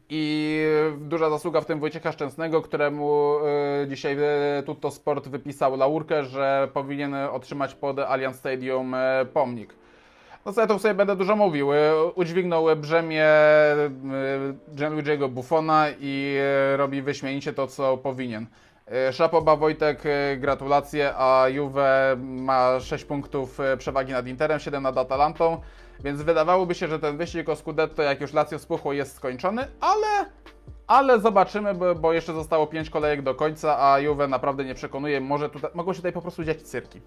I 0.09 0.62
duża 0.97 1.29
zasługa 1.29 1.62
w 1.62 1.65
tym 1.65 1.79
Wojciecha 1.79 2.12
Szczęsnego, 2.12 2.62
któremu 2.62 3.35
e, 3.83 3.88
dzisiaj 3.88 4.17
e, 4.19 4.63
Tutto 4.65 4.91
Sport 4.91 5.27
wypisał 5.27 5.77
laurkę, 5.77 6.24
że 6.24 6.67
powinien 6.74 7.13
otrzymać 7.13 7.75
pod 7.75 8.00
Allianz 8.00 8.35
Stadium 8.35 8.93
e, 8.93 9.25
pomnik. 9.33 9.74
No 10.46 10.54
co 10.54 10.62
ja 10.62 10.68
tu 10.68 10.80
sobie 10.80 10.94
będę 10.94 11.16
dużo 11.16 11.36
mówił. 11.36 11.74
E, 11.74 12.06
Udźwignął 12.06 12.66
brzemię 12.75 13.25
e, 13.25 13.90
Gianluigiego 14.75 15.30
Buffona 15.30 15.86
i 16.00 16.38
e, 16.40 16.78
robi 16.78 17.02
wyśmienicie 17.02 17.54
to, 17.54 17.68
co 17.68 17.98
powinien. 17.98 18.46
Szapoba 19.12 19.56
Wojtek, 19.56 20.04
gratulacje, 20.38 21.14
a 21.18 21.50
Juve 21.50 22.16
ma 22.18 22.80
6 22.80 23.06
punktów 23.06 23.58
przewagi 23.78 24.12
nad 24.12 24.28
Interem, 24.28 24.60
7 24.60 24.84
nad 24.84 24.98
Atalantą, 24.98 25.62
więc 26.00 26.22
wydawałoby 26.22 26.75
się, 26.75 26.88
że 26.88 27.00
ten 27.00 27.18
wyścig 27.18 27.50
o 27.50 27.56
Scudetto, 27.56 28.04
jak 28.04 28.22
już 28.22 28.34
Lazio 28.34 28.60
spuchło, 28.60 28.94
jest 28.94 29.16
skończony, 29.16 29.68
ale, 29.82 30.30
ale 30.88 31.20
zobaczymy, 31.20 31.96
bo 31.96 32.14
jeszcze 32.14 32.34
zostało 32.34 32.68
5 32.68 32.90
kolejek 32.90 33.22
do 33.22 33.36
końca, 33.36 33.80
a 33.80 34.00
Juve 34.00 34.28
naprawdę 34.28 34.66
nie 34.66 34.75
przekonuje, 34.75 35.22
może 35.22 35.50
tutaj, 35.50 35.72
mogą 35.74 35.94
się 35.94 35.98
tutaj 35.98 36.14
po 36.14 36.22
prostu 36.22 36.44
dziać 36.44 36.62
cyrki. 36.62 37.02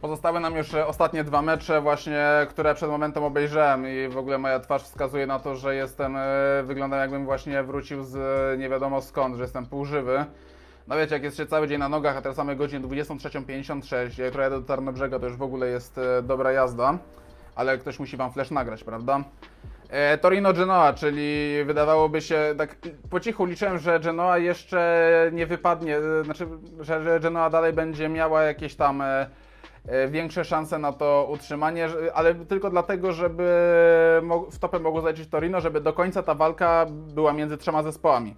Pozostały 0.00 0.40
nam 0.40 0.56
już 0.56 0.74
e, 0.74 0.86
ostatnie 0.86 1.24
dwa 1.24 1.42
mecze 1.42 1.80
właśnie, 1.80 2.26
które 2.48 2.74
przed 2.74 2.90
momentem 2.90 3.24
obejrzałem 3.24 3.86
i 3.86 4.08
w 4.08 4.16
ogóle 4.18 4.38
moja 4.38 4.60
twarz 4.60 4.82
wskazuje 4.82 5.26
na 5.26 5.38
to, 5.38 5.56
że 5.56 5.74
jestem, 5.74 6.16
e, 6.16 6.62
wyglądam 6.64 7.00
jakbym 7.00 7.24
właśnie 7.24 7.62
wrócił 7.62 8.04
z 8.04 8.16
e, 8.16 8.58
nie 8.58 8.68
wiadomo 8.68 9.02
skąd, 9.02 9.36
że 9.36 9.42
jestem 9.42 9.66
półżywy. 9.66 10.24
No 10.88 10.96
wiecie, 10.96 11.14
jak 11.14 11.22
jest 11.22 11.36
się 11.36 11.46
cały 11.46 11.68
dzień 11.68 11.78
na 11.78 11.88
nogach, 11.88 12.16
a 12.16 12.22
teraz 12.22 12.38
mamy 12.38 12.56
godzinę 12.56 12.88
23.56, 12.88 14.22
jak 14.22 14.34
jadę 14.34 14.60
do 14.60 14.66
Tarnobrzega, 14.66 15.18
to 15.18 15.26
już 15.26 15.36
w 15.36 15.42
ogóle 15.42 15.66
jest 15.66 16.00
dobra 16.22 16.52
jazda, 16.52 16.98
ale 17.54 17.78
ktoś 17.78 17.98
musi 17.98 18.16
Wam 18.16 18.32
flash 18.32 18.50
nagrać, 18.50 18.84
prawda? 18.84 19.24
Torino 20.20 20.52
Genoa, 20.52 20.92
czyli 20.92 21.50
wydawałoby 21.64 22.20
się, 22.20 22.54
tak 22.58 22.76
po 23.10 23.20
cichu 23.20 23.44
liczyłem, 23.44 23.78
że 23.78 24.00
Genoa 24.00 24.38
jeszcze 24.38 25.30
nie 25.32 25.46
wypadnie, 25.46 25.96
znaczy, 26.24 26.46
że, 26.80 27.20
Genoa 27.20 27.50
dalej 27.50 27.72
będzie 27.72 28.08
miała 28.08 28.42
jakieś 28.42 28.74
tam 28.74 29.02
większe 30.08 30.44
szanse 30.44 30.78
na 30.78 30.92
to 30.92 31.28
utrzymanie, 31.30 31.88
ale 32.14 32.34
tylko 32.34 32.70
dlatego, 32.70 33.12
żeby 33.12 33.42
w 34.50 34.58
topę 34.60 34.78
mogło 34.78 35.00
zajrzeć 35.00 35.28
Torino, 35.28 35.60
żeby 35.60 35.80
do 35.80 35.92
końca 35.92 36.22
ta 36.22 36.34
walka 36.34 36.86
była 36.90 37.32
między 37.32 37.56
trzema 37.56 37.82
zespołami. 37.82 38.36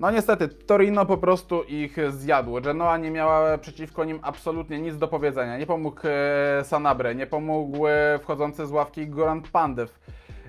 No 0.00 0.10
niestety, 0.10 0.48
Torino 0.48 1.06
po 1.06 1.16
prostu 1.16 1.62
ich 1.62 1.96
zjadło. 2.10 2.60
Genoa 2.60 2.96
nie 2.96 3.10
miała 3.10 3.58
przeciwko 3.58 4.04
nim 4.04 4.18
absolutnie 4.22 4.80
nic 4.80 4.96
do 4.96 5.08
powiedzenia. 5.08 5.58
Nie 5.58 5.66
pomógł 5.66 6.00
e, 6.04 6.64
Sanabre, 6.64 7.14
nie 7.14 7.26
pomógł 7.26 7.86
e, 7.86 8.18
wchodzący 8.22 8.66
z 8.66 8.70
ławki 8.70 9.08
Goran 9.08 9.42
Pandev. 9.52 9.92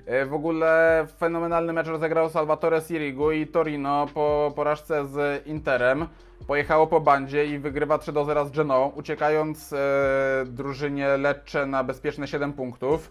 E, 0.08 0.26
W 0.26 0.34
ogóle 0.34 1.06
fenomenalny 1.18 1.72
mecz 1.72 1.86
rozegrał 1.86 2.30
Salvatore 2.30 2.80
Sirigu 2.80 3.32
i 3.32 3.46
Torino 3.46 4.06
po 4.14 4.52
porażce 4.56 5.06
z 5.06 5.46
Interem 5.46 6.06
pojechało 6.46 6.86
po 6.86 7.00
bandzie 7.00 7.46
i 7.46 7.58
wygrywa 7.58 7.98
3 7.98 8.12
do 8.12 8.24
0 8.24 8.46
z 8.46 8.50
Genoą, 8.50 8.92
uciekając 8.96 9.72
e, 9.72 9.76
drużynie 10.46 11.16
Lecce 11.16 11.66
na 11.66 11.84
bezpieczne 11.84 12.28
7 12.28 12.52
punktów. 12.52 13.10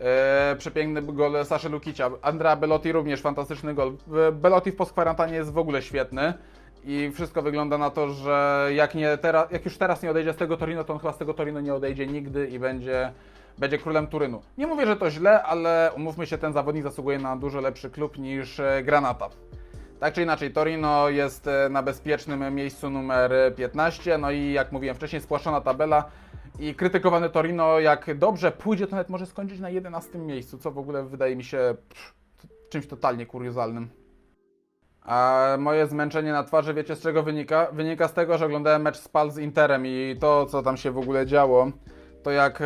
E, 0.00 0.56
przepiękny 0.58 1.02
gol 1.02 1.44
Saszy 1.44 1.68
Lukicia. 1.68 2.10
Andrea 2.22 2.56
Belotti 2.56 2.92
również 2.92 3.20
fantastyczny 3.20 3.74
gol. 3.74 3.92
Belotti 4.32 4.72
w 4.72 4.76
postkwarantannie 4.76 5.36
jest 5.36 5.52
w 5.52 5.58
ogóle 5.58 5.82
świetny. 5.82 6.34
I 6.84 7.10
wszystko 7.14 7.42
wygląda 7.42 7.78
na 7.78 7.90
to, 7.90 8.08
że 8.10 8.68
jak, 8.74 8.94
nie 8.94 9.18
teraz, 9.18 9.50
jak 9.50 9.64
już 9.64 9.78
teraz 9.78 10.02
nie 10.02 10.10
odejdzie 10.10 10.32
z 10.32 10.36
tego 10.36 10.56
Torino, 10.56 10.84
to 10.84 10.92
on 10.92 10.98
chyba 10.98 11.12
z 11.12 11.18
tego 11.18 11.34
Torino 11.34 11.60
nie 11.60 11.74
odejdzie 11.74 12.06
nigdy 12.06 12.46
i 12.46 12.58
będzie, 12.58 13.12
będzie 13.58 13.78
królem 13.78 14.06
Turynu. 14.06 14.42
Nie 14.58 14.66
mówię, 14.66 14.86
że 14.86 14.96
to 14.96 15.10
źle, 15.10 15.42
ale 15.42 15.92
umówmy 15.96 16.26
się, 16.26 16.38
ten 16.38 16.52
zawodnik 16.52 16.82
zasługuje 16.82 17.18
na 17.18 17.36
dużo 17.36 17.60
lepszy 17.60 17.90
klub 17.90 18.18
niż 18.18 18.60
e, 18.60 18.82
Granata. 18.82 19.28
Tak 20.00 20.14
czy 20.14 20.22
inaczej, 20.22 20.52
Torino 20.52 21.08
jest 21.08 21.46
e, 21.46 21.68
na 21.68 21.82
bezpiecznym 21.82 22.54
miejscu 22.54 22.90
numer 22.90 23.32
15, 23.56 24.18
no 24.18 24.30
i 24.30 24.52
jak 24.52 24.72
mówiłem 24.72 24.96
wcześniej, 24.96 25.22
spłaszczona 25.22 25.60
tabela 25.60 26.04
i 26.58 26.74
krytykowane 26.74 27.30
Torino, 27.30 27.80
jak 27.80 28.18
dobrze 28.18 28.52
pójdzie, 28.52 28.86
to 28.86 28.90
nawet 28.90 29.08
może 29.08 29.26
skończyć 29.26 29.60
na 29.60 29.70
11 29.70 30.18
miejscu, 30.18 30.58
co 30.58 30.70
w 30.70 30.78
ogóle 30.78 31.04
wydaje 31.04 31.36
mi 31.36 31.44
się 31.44 31.74
pff, 31.88 32.14
czymś 32.70 32.86
totalnie 32.86 33.26
kuriozalnym. 33.26 33.88
A 35.02 35.46
moje 35.58 35.86
zmęczenie 35.86 36.32
na 36.32 36.44
twarzy, 36.44 36.74
wiecie 36.74 36.96
z 36.96 37.00
czego 37.00 37.22
wynika? 37.22 37.68
Wynika 37.72 38.08
z 38.08 38.12
tego, 38.12 38.38
że 38.38 38.46
oglądałem 38.46 38.82
mecz 38.82 38.96
Spal 38.96 39.30
z 39.30 39.38
Interem 39.38 39.86
i 39.86 40.16
to, 40.20 40.46
co 40.46 40.62
tam 40.62 40.76
się 40.76 40.90
w 40.90 40.98
ogóle 40.98 41.26
działo, 41.26 41.70
to 42.22 42.30
jak 42.30 42.60
e, 42.60 42.64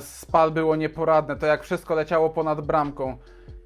Spal 0.00 0.50
było 0.50 0.76
nieporadne, 0.76 1.36
to 1.36 1.46
jak 1.46 1.62
wszystko 1.62 1.94
leciało 1.94 2.30
ponad 2.30 2.60
bramką. 2.60 3.16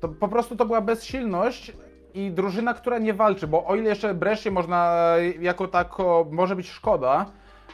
To 0.00 0.08
po 0.08 0.28
prostu 0.28 0.56
to 0.56 0.66
była 0.66 0.80
bezsilność 0.80 1.72
i 2.14 2.30
drużyna, 2.30 2.74
która 2.74 2.98
nie 2.98 3.14
walczy, 3.14 3.46
bo 3.46 3.66
o 3.66 3.76
ile 3.76 3.88
jeszcze 3.88 4.14
Brescia 4.14 4.50
można 4.50 5.06
e, 5.16 5.28
jako 5.30 5.68
tako, 5.68 6.26
może 6.30 6.56
być 6.56 6.68
szkoda, 6.68 7.26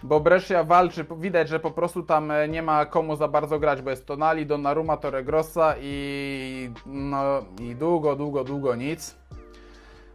bo 0.03 0.21
Brescia 0.21 0.65
walczy, 0.65 1.05
widać, 1.19 1.49
że 1.49 1.61
po 1.61 1.71
prostu 1.71 2.03
tam 2.03 2.31
e, 2.31 2.49
nie 2.49 2.63
ma 2.63 2.87
komu 2.87 3.17
za 3.17 3.29
bardzo 3.29 3.59
grać, 3.59 3.83
bo 3.83 3.91
jest 3.91 4.07
Tonali, 4.07 4.47
Donnarumma, 4.47 4.97
Torregrossa 4.97 5.75
i 5.81 6.71
no 6.87 7.23
i 7.61 7.75
długo, 7.75 8.17
długo, 8.17 8.45
długo 8.45 8.75
nic. 8.75 9.17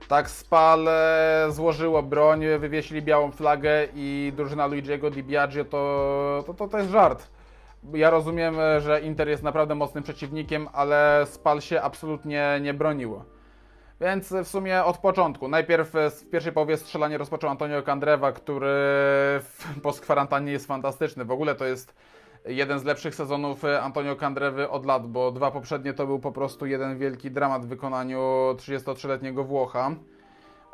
Tak 0.07 0.29
Spal 0.29 0.87
e, 0.87 1.47
złożyło 1.49 2.03
broń, 2.03 2.45
wywiesili 2.59 3.01
białą 3.01 3.31
flagę 3.31 3.87
i 3.95 4.33
drużyna 4.35 4.67
Luigiego 4.67 5.11
Di 5.11 5.23
Biagio 5.23 5.65
to, 5.65 6.43
to, 6.47 6.53
to, 6.53 6.67
to 6.67 6.77
jest 6.77 6.89
żart. 6.89 7.27
Ja 7.93 8.09
rozumiem, 8.09 8.55
że 8.79 9.01
Inter 9.01 9.29
jest 9.29 9.43
naprawdę 9.43 9.75
mocnym 9.75 10.03
przeciwnikiem, 10.03 10.69
ale 10.73 11.25
Spal 11.25 11.61
się 11.61 11.81
absolutnie 11.81 12.59
nie 12.61 12.73
broniło. 12.73 13.25
Więc 14.01 14.33
w 14.33 14.47
sumie 14.47 14.83
od 14.83 14.97
początku. 14.97 15.47
Najpierw 15.47 15.91
w 15.93 16.29
pierwszej 16.29 16.53
połowie 16.53 16.77
strzelanie 16.77 17.17
rozpoczął 17.17 17.49
Antonio 17.49 17.83
Candreva, 17.83 18.31
który 18.31 18.67
w 19.39 19.65
postkwarantannie 19.83 20.51
jest 20.51 20.67
fantastyczny. 20.67 21.25
W 21.25 21.31
ogóle 21.31 21.55
to 21.55 21.65
jest 21.65 21.95
jeden 22.47 22.79
z 22.79 22.83
lepszych 22.83 23.15
sezonów 23.15 23.65
e, 23.65 23.81
Antonio 23.81 24.15
Candrewy 24.15 24.69
od 24.69 24.85
lat, 24.85 25.07
bo 25.07 25.31
dwa 25.31 25.51
poprzednie 25.51 25.93
to 25.93 26.05
był 26.07 26.19
po 26.19 26.31
prostu 26.31 26.65
jeden 26.65 26.97
wielki 26.97 27.31
dramat 27.31 27.65
w 27.65 27.67
wykonaniu 27.67 28.19
33-letniego 28.57 29.43
Włocha. 29.43 29.91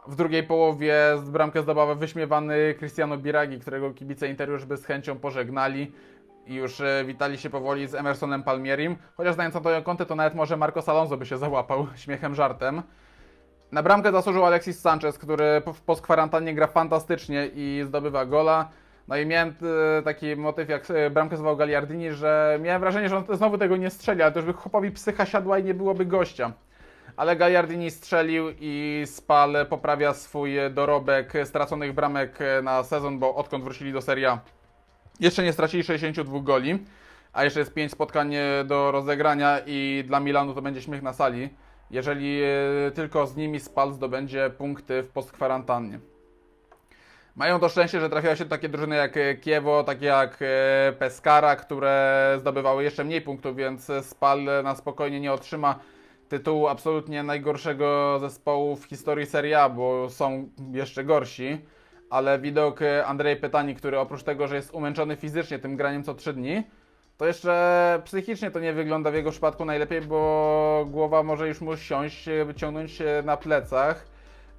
W 0.07 0.15
drugiej 0.15 0.43
połowie 0.43 0.95
z 1.23 1.29
bramkę 1.29 1.61
zdobywa 1.61 1.95
wyśmiewany 1.95 2.75
Cristiano 2.79 3.17
Biragi, 3.17 3.59
którego 3.59 3.93
kibice 3.93 4.27
Interu 4.27 4.53
już 4.53 4.65
by 4.65 4.77
z 4.77 4.85
chęcią 4.85 5.19
pożegnali 5.19 5.91
i 6.47 6.55
już 6.55 6.81
e, 6.81 7.03
witali 7.05 7.37
się 7.37 7.49
powoli 7.49 7.87
z 7.87 7.95
Emersonem 7.95 8.43
Palmierim. 8.43 8.95
Chociaż 9.17 9.35
znając 9.35 9.55
Antonio 9.55 9.81
Conte, 9.81 10.05
to 10.05 10.15
nawet 10.15 10.35
może 10.35 10.57
Marcos 10.57 10.89
Alonso 10.89 11.17
by 11.17 11.25
się 11.25 11.37
załapał 11.37 11.87
śmiechem, 11.95 12.35
żartem. 12.35 12.81
Na 13.71 13.83
bramkę 13.83 14.11
zasłużył 14.11 14.45
Alexis 14.45 14.79
Sanchez, 14.79 15.17
który 15.17 15.61
po- 15.65 15.73
w 15.73 15.81
postkwarantannie 15.81 16.55
gra 16.55 16.67
fantastycznie 16.67 17.49
i 17.55 17.83
zdobywa 17.85 18.25
gola. 18.25 18.69
No 19.11 19.17
i 19.17 19.25
miałem 19.25 19.53
e, 19.99 20.01
taki 20.01 20.35
motyw, 20.35 20.69
jak 20.69 20.91
e, 20.91 21.09
bramkę 21.09 21.37
zwołał 21.37 21.57
Gagliardini, 21.57 22.11
że 22.11 22.59
miałem 22.61 22.81
wrażenie, 22.81 23.09
że 23.09 23.17
on 23.17 23.23
znowu 23.37 23.57
tego 23.57 23.77
nie 23.77 23.89
strzeli, 23.89 24.21
ale 24.21 24.31
to 24.31 24.39
już 24.39 24.45
by 24.45 24.53
chłopowi 24.53 24.91
psycha 24.91 25.25
siadła 25.25 25.59
i 25.59 25.63
nie 25.63 25.73
byłoby 25.73 26.05
gościa. 26.05 26.51
Ale 27.17 27.35
Gagliardini 27.35 27.91
strzelił 27.91 28.45
i 28.59 29.03
Spal 29.05 29.65
poprawia 29.69 30.13
swój 30.13 30.55
dorobek 30.69 31.33
straconych 31.45 31.93
bramek 31.93 32.39
na 32.63 32.83
sezon, 32.83 33.19
bo 33.19 33.35
odkąd 33.35 33.63
wrócili 33.63 33.93
do 33.93 34.01
Serie 34.01 34.31
A 34.31 34.39
jeszcze 35.19 35.43
nie 35.43 35.53
stracili 35.53 35.83
62 35.83 36.39
goli, 36.39 36.85
a 37.33 37.43
jeszcze 37.43 37.59
jest 37.59 37.73
5 37.73 37.91
spotkań 37.91 38.35
e, 38.35 38.63
do 38.63 38.91
rozegrania 38.91 39.59
i 39.65 40.03
dla 40.07 40.19
Milanu 40.19 40.53
to 40.53 40.61
będzie 40.61 40.81
śmiech 40.81 41.01
na 41.01 41.13
sali, 41.13 41.49
jeżeli 41.89 42.41
e, 42.43 42.91
tylko 42.91 43.27
z 43.27 43.35
nimi 43.35 43.59
Spal 43.59 43.93
zdobędzie 43.93 44.49
punkty 44.57 45.03
w 45.03 45.07
postkwarantannie. 45.07 46.10
Mają 47.41 47.59
to 47.59 47.69
szczęście, 47.69 47.99
że 47.99 48.09
trafiają 48.09 48.35
się 48.35 48.45
takie 48.45 48.69
drużyny 48.69 48.95
jak 48.95 49.17
e, 49.17 49.35
Kiewo, 49.35 49.83
takie 49.83 50.05
jak 50.05 50.37
e, 50.41 50.93
Pescara, 50.99 51.55
które 51.55 52.35
zdobywały 52.39 52.83
jeszcze 52.83 53.03
mniej 53.03 53.21
punktów, 53.21 53.55
więc 53.55 53.91
Spal 54.01 54.43
na 54.63 54.75
spokojnie 54.75 55.19
nie 55.19 55.33
otrzyma 55.33 55.79
tytułu 56.29 56.67
absolutnie 56.67 57.23
najgorszego 57.23 58.19
zespołu 58.19 58.75
w 58.75 58.85
historii 58.85 59.25
Serie 59.25 59.61
A, 59.61 59.69
bo 59.69 60.09
są 60.09 60.49
jeszcze 60.71 61.03
gorsi. 61.03 61.57
Ale 62.09 62.39
widok 62.39 62.81
e, 62.81 63.05
Andrzej 63.05 63.35
Pytani, 63.35 63.75
który 63.75 63.99
oprócz 63.99 64.23
tego, 64.23 64.47
że 64.47 64.55
jest 64.55 64.73
umęczony 64.73 65.15
fizycznie 65.15 65.59
tym 65.59 65.77
graniem 65.77 66.03
co 66.03 66.13
3 66.13 66.33
dni, 66.33 66.63
to 67.17 67.25
jeszcze 67.25 68.01
psychicznie 68.05 68.51
to 68.51 68.59
nie 68.59 68.73
wygląda 68.73 69.11
w 69.11 69.15
jego 69.15 69.31
przypadku 69.31 69.65
najlepiej, 69.65 70.01
bo 70.01 70.85
głowa 70.89 71.23
może 71.23 71.47
już 71.47 71.61
mu 71.61 71.77
siąść, 71.77 72.29
wyciągnąć 72.45 72.91
się 72.91 73.23
na 73.25 73.37
plecach 73.37 74.05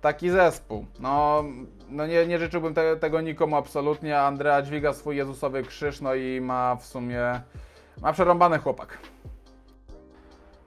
taki 0.03 0.31
zespół. 0.31 0.87
No, 1.01 1.45
no 1.89 2.07
nie, 2.07 2.27
nie 2.27 2.39
życzyłbym 2.39 2.75
te, 2.75 2.97
tego 2.97 3.21
nikomu 3.21 3.57
absolutnie. 3.57 4.21
Andrea 4.21 4.62
dźwiga 4.62 4.93
swój 4.93 5.17
Jezusowy 5.17 5.62
krzyż, 5.62 6.01
no 6.01 6.15
i 6.15 6.41
ma 6.41 6.77
w 6.77 6.87
sumie, 6.87 7.41
ma 8.03 8.12
przerąbany 8.12 8.59
chłopak. 8.59 8.99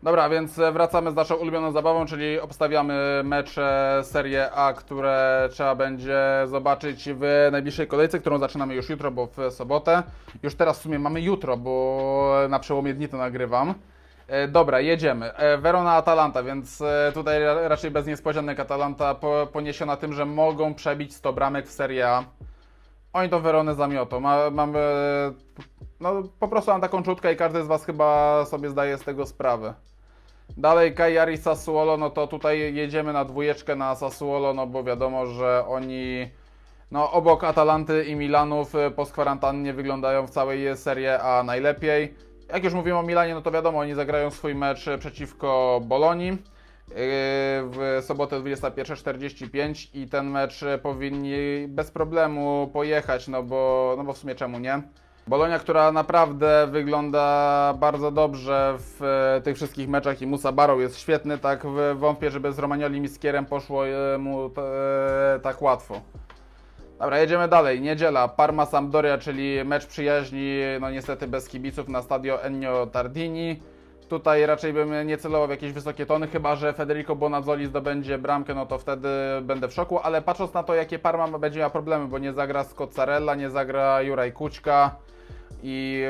Dobra, 0.03 0.29
więc 0.29 0.59
wracamy 0.73 1.11
z 1.11 1.15
naszą 1.15 1.35
ulubioną 1.35 1.71
zabawą, 1.71 2.05
czyli 2.05 2.39
obstawiamy 2.39 3.21
mecze 3.23 4.01
Serie 4.03 4.51
A, 4.51 4.73
które 4.73 5.49
trzeba 5.51 5.75
będzie 5.75 6.21
zobaczyć 6.45 7.09
w 7.13 7.49
najbliższej 7.51 7.87
kolejce, 7.87 8.19
którą 8.19 8.37
zaczynamy 8.37 8.75
już 8.75 8.89
jutro, 8.89 9.11
bo 9.11 9.27
w 9.27 9.53
sobotę. 9.53 10.03
Już 10.43 10.55
teraz 10.55 10.79
w 10.79 10.81
sumie 10.81 10.99
mamy 10.99 11.21
jutro, 11.21 11.57
bo 11.57 12.37
na 12.49 12.59
przełomie 12.59 12.93
dni 12.93 13.07
to 13.07 13.17
nagrywam. 13.17 13.73
E, 14.27 14.47
Dobra, 14.47 14.79
jedziemy. 14.79 15.33
E, 15.33 15.57
Verona-Atalanta, 15.57 16.43
więc 16.43 16.81
e, 16.81 17.11
tutaj 17.13 17.39
ra- 17.43 17.67
raczej 17.67 17.91
bez 17.91 18.07
niespodzianek 18.07 18.59
Atalanta 18.59 19.15
po, 19.15 19.47
poniesiona 19.53 19.97
tym, 19.97 20.13
że 20.13 20.25
mogą 20.25 20.73
przebić 20.73 21.15
100 21.15 21.33
bramek 21.33 21.67
w 21.67 21.71
Serie 21.71 22.09
A. 22.09 22.23
Oni 23.13 23.29
tą 23.29 23.39
Weronę 23.39 23.75
zamiotą. 23.75 24.19
Ma, 24.19 24.49
mamy, 24.49 24.79
no 25.99 26.23
po 26.39 26.47
prostu 26.47 26.71
mam 26.71 26.81
taką 26.81 27.03
czutkę 27.03 27.33
i 27.33 27.35
każdy 27.35 27.63
z 27.63 27.67
Was 27.67 27.85
chyba 27.85 28.45
sobie 28.45 28.69
zdaje 28.69 28.97
z 28.97 29.03
tego 29.03 29.25
sprawę. 29.25 29.73
Dalej 30.57 30.93
Cagliari 30.95 31.37
Sassuolo, 31.37 31.97
no 31.97 32.09
to 32.09 32.27
tutaj 32.27 32.75
jedziemy 32.75 33.13
na 33.13 33.25
dwójeczkę 33.25 33.75
na 33.75 33.95
Sassuolo, 33.95 34.53
no 34.53 34.67
bo 34.67 34.83
wiadomo, 34.83 35.25
że 35.25 35.65
oni 35.67 36.29
no 36.91 37.11
obok 37.11 37.43
Atalanty 37.43 38.03
i 38.03 38.15
Milanów 38.15 38.73
po 38.95 39.05
kwarantannie 39.05 39.73
wyglądają 39.73 40.27
w 40.27 40.29
całej 40.29 40.77
Serie 40.77 41.21
A 41.21 41.43
najlepiej. 41.43 42.15
Jak 42.53 42.63
już 42.63 42.73
mówiłem 42.73 42.99
o 42.99 43.03
Milanie, 43.03 43.33
no 43.33 43.41
to 43.41 43.51
wiadomo, 43.51 43.79
oni 43.79 43.93
zagrają 43.93 44.31
swój 44.31 44.55
mecz 44.55 44.85
przeciwko 44.99 45.81
Bolonii 45.83 46.29
yy, 46.29 46.37
w 47.69 47.99
sobotę 48.01 48.39
21.45 48.39 49.87
i 49.93 50.07
ten 50.07 50.29
mecz 50.29 50.65
powinni 50.83 51.65
bez 51.67 51.91
problemu 51.91 52.69
pojechać, 52.73 53.27
no 53.27 53.43
bo, 53.43 53.93
no 53.97 54.03
bo 54.03 54.13
w 54.13 54.17
sumie 54.17 54.35
czemu 54.35 54.59
nie? 54.59 54.81
Bolonia, 55.27 55.59
która 55.59 55.91
naprawdę 55.91 56.67
wygląda 56.71 57.73
bardzo 57.79 58.11
dobrze 58.11 58.77
w 58.77 59.03
e, 59.03 59.41
tych 59.41 59.55
wszystkich 59.55 59.89
meczach 59.89 60.21
i 60.21 60.27
Musa 60.27 60.51
Barrow 60.51 60.79
jest 60.79 60.99
świetny, 60.99 61.37
tak 61.37 61.63
wątpię, 61.95 62.31
żeby 62.31 62.53
z 62.53 62.59
Romagnoli 62.59 63.01
Miskierem 63.01 63.45
poszło 63.45 63.87
e, 63.87 64.17
mu 64.17 64.45
e, 64.45 65.39
tak 65.39 65.61
łatwo. 65.61 66.01
Dobra, 66.99 67.19
jedziemy 67.19 67.47
dalej. 67.47 67.81
Niedziela, 67.81 68.27
Parma 68.27 68.65
Sampdoria, 68.65 69.17
czyli 69.17 69.65
mecz 69.65 69.85
przyjaźni, 69.85 70.59
no 70.81 70.89
niestety 70.91 71.27
bez 71.27 71.47
kibiców 71.49 71.87
na 71.87 72.01
stadio 72.01 72.43
Ennio 72.43 72.87
Tardini. 72.87 73.59
Tutaj 74.09 74.45
raczej 74.45 74.73
bym 74.73 75.07
nie 75.07 75.17
celował 75.17 75.47
w 75.47 75.51
jakieś 75.51 75.71
wysokie 75.71 76.05
tony, 76.05 76.27
chyba 76.27 76.55
że 76.55 76.73
Federico 76.73 77.15
Bonazzoli 77.15 77.65
zdobędzie 77.65 78.17
bramkę, 78.17 78.55
no 78.55 78.65
to 78.65 78.77
wtedy 78.77 79.09
będę 79.41 79.67
w 79.67 79.73
szoku, 79.73 79.99
ale 79.99 80.21
patrząc 80.21 80.53
na 80.53 80.63
to, 80.63 80.73
jakie 80.75 80.99
Parma 80.99 81.27
ma- 81.27 81.39
będzie 81.39 81.59
miała 81.59 81.69
problemy, 81.69 82.07
bo 82.07 82.19
nie 82.19 82.33
zagra 82.33 82.63
Scozzarella, 82.63 83.35
nie 83.35 83.49
zagra 83.49 84.01
Juraj 84.01 84.31
Kućka 84.31 84.95
i 85.63 86.03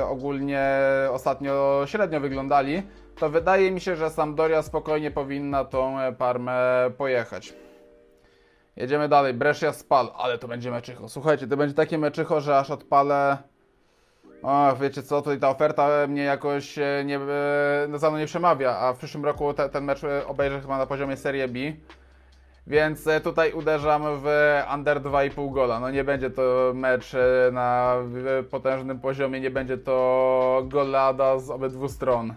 e, 0.00 0.04
ogólnie 0.06 0.68
ostatnio 1.10 1.82
średnio 1.86 2.20
wyglądali, 2.20 2.82
to 3.18 3.30
wydaje 3.30 3.70
mi 3.70 3.80
się, 3.80 3.96
że 3.96 4.10
Sampdoria 4.10 4.62
spokojnie 4.62 5.10
powinna 5.10 5.64
tą 5.64 6.00
e, 6.00 6.12
Parmę 6.12 6.90
pojechać. 6.98 7.54
Jedziemy 8.76 9.08
dalej, 9.08 9.34
Brescia 9.34 9.72
Spal, 9.72 10.10
ale 10.16 10.38
to 10.38 10.48
będzie 10.48 10.70
meczycho. 10.70 11.08
Słuchajcie, 11.08 11.46
to 11.46 11.56
będzie 11.56 11.74
takie 11.74 11.98
meczycho, 11.98 12.40
że 12.40 12.58
aż 12.58 12.70
odpalę. 12.70 13.38
O, 14.42 14.76
wiecie 14.80 15.02
co, 15.02 15.22
tutaj 15.22 15.38
ta 15.40 15.50
oferta 15.50 16.06
mnie 16.06 16.22
jakoś 16.22 16.78
e, 16.78 17.02
nie, 17.04 17.16
e, 17.16 17.86
no, 17.88 17.98
za 17.98 18.10
mną 18.10 18.18
nie 18.18 18.26
przemawia, 18.26 18.78
a 18.78 18.92
w 18.92 18.98
przyszłym 18.98 19.24
roku 19.24 19.54
te, 19.54 19.68
ten 19.68 19.84
mecz 19.84 20.04
e, 20.04 20.26
obejrzę 20.26 20.60
chyba 20.60 20.78
na 20.78 20.86
poziomie 20.86 21.16
Serie 21.16 21.48
B. 21.48 21.58
Więc 22.66 23.08
tutaj 23.24 23.52
uderzam 23.52 24.02
w 24.22 24.26
under 24.74 25.00
2,5 25.00 25.52
gola. 25.52 25.80
No 25.80 25.90
nie 25.90 26.04
będzie 26.04 26.30
to 26.30 26.72
mecz 26.74 27.12
na 27.52 27.96
potężnym 28.50 29.00
poziomie, 29.00 29.40
nie 29.40 29.50
będzie 29.50 29.78
to 29.78 30.62
golada 30.64 31.38
z 31.38 31.50
obydwu 31.50 31.88
stron. 31.88 32.34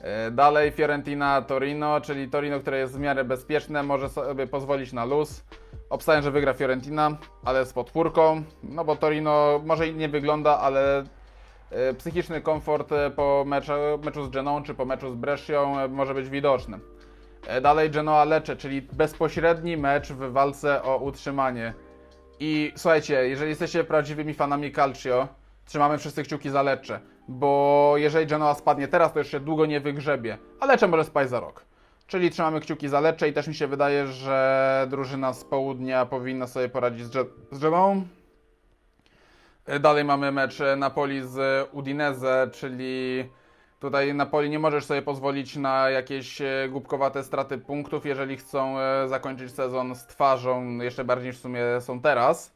E, 0.00 0.30
Dalej 0.30 0.70
Fiorentina 0.70 1.42
Torino, 1.42 2.00
czyli 2.00 2.28
Torino, 2.28 2.60
które 2.60 2.78
jest 2.78 2.96
w 2.96 3.00
miarę 3.00 3.24
bezpieczne, 3.24 3.82
może 3.82 4.08
sobie 4.08 4.46
pozwolić 4.46 4.92
na 4.92 5.04
luz. 5.04 5.44
Obstawiam, 5.90 6.22
że 6.22 6.30
wygra 6.30 6.54
Fiorentina, 6.54 7.16
ale 7.44 7.64
z 7.64 7.72
podpórką. 7.72 8.42
No 8.62 8.84
bo 8.84 8.96
Torino 8.96 9.60
może 9.64 9.88
i 9.88 9.94
nie 9.94 10.08
wygląda, 10.08 10.58
ale 10.58 11.04
e, 11.70 11.94
psychiczny 11.94 12.40
komfort 12.40 12.92
e, 12.92 13.10
po 13.10 13.44
meczu, 13.46 13.72
meczu 14.04 14.24
z 14.24 14.30
Genoą 14.30 14.62
czy 14.62 14.74
po 14.74 14.84
meczu 14.84 15.10
z 15.10 15.14
Brescią 15.14 15.88
może 15.88 16.14
być 16.14 16.28
widoczny. 16.28 16.78
Dalej 17.62 17.90
Genoa 17.90 18.24
Lecce, 18.24 18.56
czyli 18.56 18.82
bezpośredni 18.82 19.76
mecz 19.76 20.12
w 20.12 20.32
walce 20.32 20.82
o 20.82 20.98
utrzymanie. 20.98 21.74
I 22.40 22.72
słuchajcie, 22.76 23.28
jeżeli 23.28 23.50
jesteście 23.50 23.84
prawdziwymi 23.84 24.34
fanami 24.34 24.72
Calcio, 24.72 25.28
trzymamy 25.64 25.98
wszyscy 25.98 26.22
kciuki 26.22 26.50
za 26.50 26.62
Lecce, 26.62 27.00
bo 27.28 27.92
jeżeli 27.96 28.26
Genoa 28.26 28.54
spadnie 28.54 28.88
teraz, 28.88 29.12
to 29.12 29.18
jeszcze 29.18 29.40
długo 29.40 29.66
nie 29.66 29.80
wygrzebie, 29.80 30.38
a 30.60 30.66
Lecce 30.66 30.88
może 30.88 31.04
spać 31.04 31.30
za 31.30 31.40
rok. 31.40 31.64
Czyli 32.06 32.30
trzymamy 32.30 32.60
kciuki 32.60 32.88
za 32.88 33.00
Lecce 33.00 33.28
i 33.28 33.32
też 33.32 33.48
mi 33.48 33.54
się 33.54 33.66
wydaje, 33.66 34.06
że 34.06 34.86
drużyna 34.90 35.32
z 35.32 35.44
południa 35.44 36.06
powinna 36.06 36.46
sobie 36.46 36.68
poradzić 36.68 37.06
z, 37.06 37.10
Ge- 37.10 37.26
z 37.50 37.58
Genoą. 37.58 38.04
Dalej 39.80 40.04
mamy 40.04 40.32
mecz 40.32 40.58
Napoli 40.76 41.22
z 41.22 41.68
Udinese, 41.72 42.50
czyli 42.52 43.24
tutaj 43.80 44.14
Napoli 44.14 44.50
nie 44.50 44.58
możesz 44.58 44.84
sobie 44.84 45.02
pozwolić 45.02 45.56
na 45.56 45.90
jakieś 45.90 46.40
e, 46.40 46.68
głupkowate 46.70 47.24
straty 47.24 47.58
punktów, 47.58 48.06
jeżeli 48.06 48.36
chcą 48.36 48.78
e, 48.78 49.08
zakończyć 49.08 49.54
sezon 49.54 49.94
z 49.94 50.06
twarzą, 50.06 50.78
jeszcze 50.78 51.04
bardziej 51.04 51.26
niż 51.28 51.38
w 51.38 51.40
sumie 51.40 51.62
są 51.80 52.00
teraz. 52.00 52.55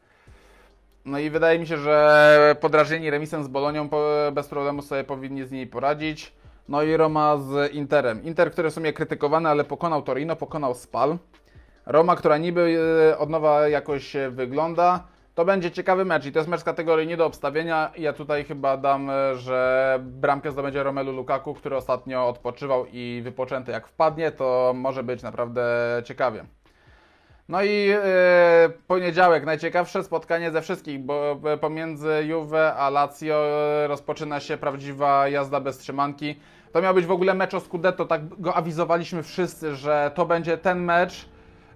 No 1.05 1.19
i 1.19 1.31
wydaje 1.31 1.59
mi 1.59 1.67
się, 1.67 1.77
że 1.77 2.57
podrażnieni 2.61 3.11
remisem 3.11 3.45
z 3.45 3.49
Bolonią 3.49 3.89
bez 4.33 4.49
problemu 4.49 4.83
sobie 4.83 5.05
powinni 5.05 5.45
z 5.45 5.51
niej 5.51 5.67
poradzić. 5.67 6.33
No 6.69 6.83
i 6.83 6.97
Roma 6.97 7.37
z 7.37 7.73
Interem. 7.73 8.23
Inter, 8.23 8.53
który 8.53 8.71
w 8.71 8.75
sumie 8.75 8.93
krytykowany, 8.93 9.49
ale 9.49 9.65
pokonał 9.65 10.03
Torino, 10.03 10.37
pokonał 10.37 10.75
Spal. 10.75 11.19
Roma, 11.87 12.17
która 12.17 12.39
niby 12.39 12.79
e, 13.13 13.19
od 13.19 13.31
nowa 13.31 13.69
jakoś 13.69 14.17
wygląda. 14.31 15.05
To 15.35 15.45
będzie 15.45 15.71
ciekawy 15.71 16.05
mecz 16.05 16.27
i 16.27 16.33
to 16.33 16.39
jest 16.39 16.49
mecz 16.49 16.61
z 16.61 16.65
kategorii 16.65 17.09
nie 17.09 17.17
do 17.17 17.27
obstawienia. 17.27 17.91
Ja 17.99 18.13
tutaj 18.13 18.45
chyba 18.45 18.77
dam, 18.77 19.11
e, 19.11 19.37
że 19.37 19.99
bramkę 20.03 20.53
zdobędzie 20.53 20.83
Romelu 20.83 21.13
Lukaku, 21.13 21.55
który 21.55 21.77
ostatnio 21.77 22.29
odpoczywał 22.29 22.87
i 22.93 23.21
wypoczęty 23.25 23.73
jak 23.73 23.89
wpadnie, 23.89 24.33
to 24.33 24.73
może 24.77 25.03
być 25.03 25.23
naprawdę 25.23 25.63
ciekawie. 26.05 26.45
No 27.51 27.63
i 27.63 27.91
e, 27.91 28.71
poniedziałek, 28.87 29.45
najciekawsze 29.45 30.05
spotkanie 30.05 30.51
ze 30.51 30.63
wszystkich, 30.63 31.01
bo 31.01 31.41
e, 31.45 31.57
pomiędzy 31.57 32.25
Juve 32.27 32.75
a 32.77 32.91
Lazio 32.91 33.35
e, 33.35 33.87
rozpoczyna 33.89 34.41
się 34.41 34.57
prawdziwa 34.57 35.29
jazda 35.29 35.61
bez 35.61 35.79
trzymanki. 35.79 36.41
To 36.73 36.83
miał 36.83 36.95
być 36.95 37.07
w 37.07 37.11
ogóle 37.11 37.35
mecz 37.35 37.55
o 37.55 37.61
Scudetto, 37.61 38.05
tak 38.05 38.41
go 38.41 38.55
awizowaliśmy 38.55 39.23
wszyscy, 39.23 39.77
że 39.77 40.11
to 40.15 40.27
będzie 40.27 40.59
ten 40.59 40.85
mecz. 40.85 41.29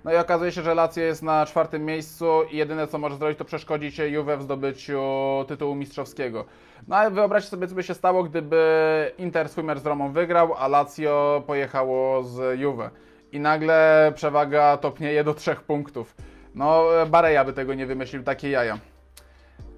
No 0.05 0.13
i 0.13 0.17
okazuje 0.17 0.53
się, 0.53 0.63
że 0.63 0.75
Lazio 0.75 1.01
jest 1.01 1.23
na 1.23 1.47
czwartym 1.47 1.85
miejscu 1.85 2.27
i 2.51 2.57
jedyne 2.57 2.87
co 2.87 2.99
może 2.99 3.17
zrobić 3.17 3.39
to 3.39 3.45
przeszkodzić 3.45 3.99
Juve 3.99 4.39
w 4.39 4.43
zdobyciu 4.43 5.03
tytułu 5.49 5.75
mistrzowskiego. 5.75 6.45
No 6.89 6.97
ale 6.97 7.11
wyobraźcie 7.11 7.51
sobie, 7.51 7.69
co 7.69 7.75
by 7.75 7.83
się 7.83 7.95
stało, 7.95 8.25
gdyby 8.25 9.13
Inter 9.19 9.49
swój 9.49 9.65
mecz 9.65 9.79
z 9.79 9.87
Romą 9.87 10.13
wygrał, 10.13 10.55
a 10.59 10.69
Lazio 10.69 11.43
pojechało 11.47 12.23
z 12.23 12.61
Juve. 12.61 12.91
I 13.35 13.40
nagle 13.40 14.12
przewaga 14.14 14.77
topnieje 14.77 15.25
do 15.25 15.35
trzech 15.35 15.62
punktów. 15.62 16.14
No, 16.55 16.85
Bareja 17.07 17.44
by 17.44 17.53
tego 17.53 17.75
nie 17.75 17.87
wymyślił, 17.87 18.23
takie 18.23 18.51
jaja. 18.51 18.79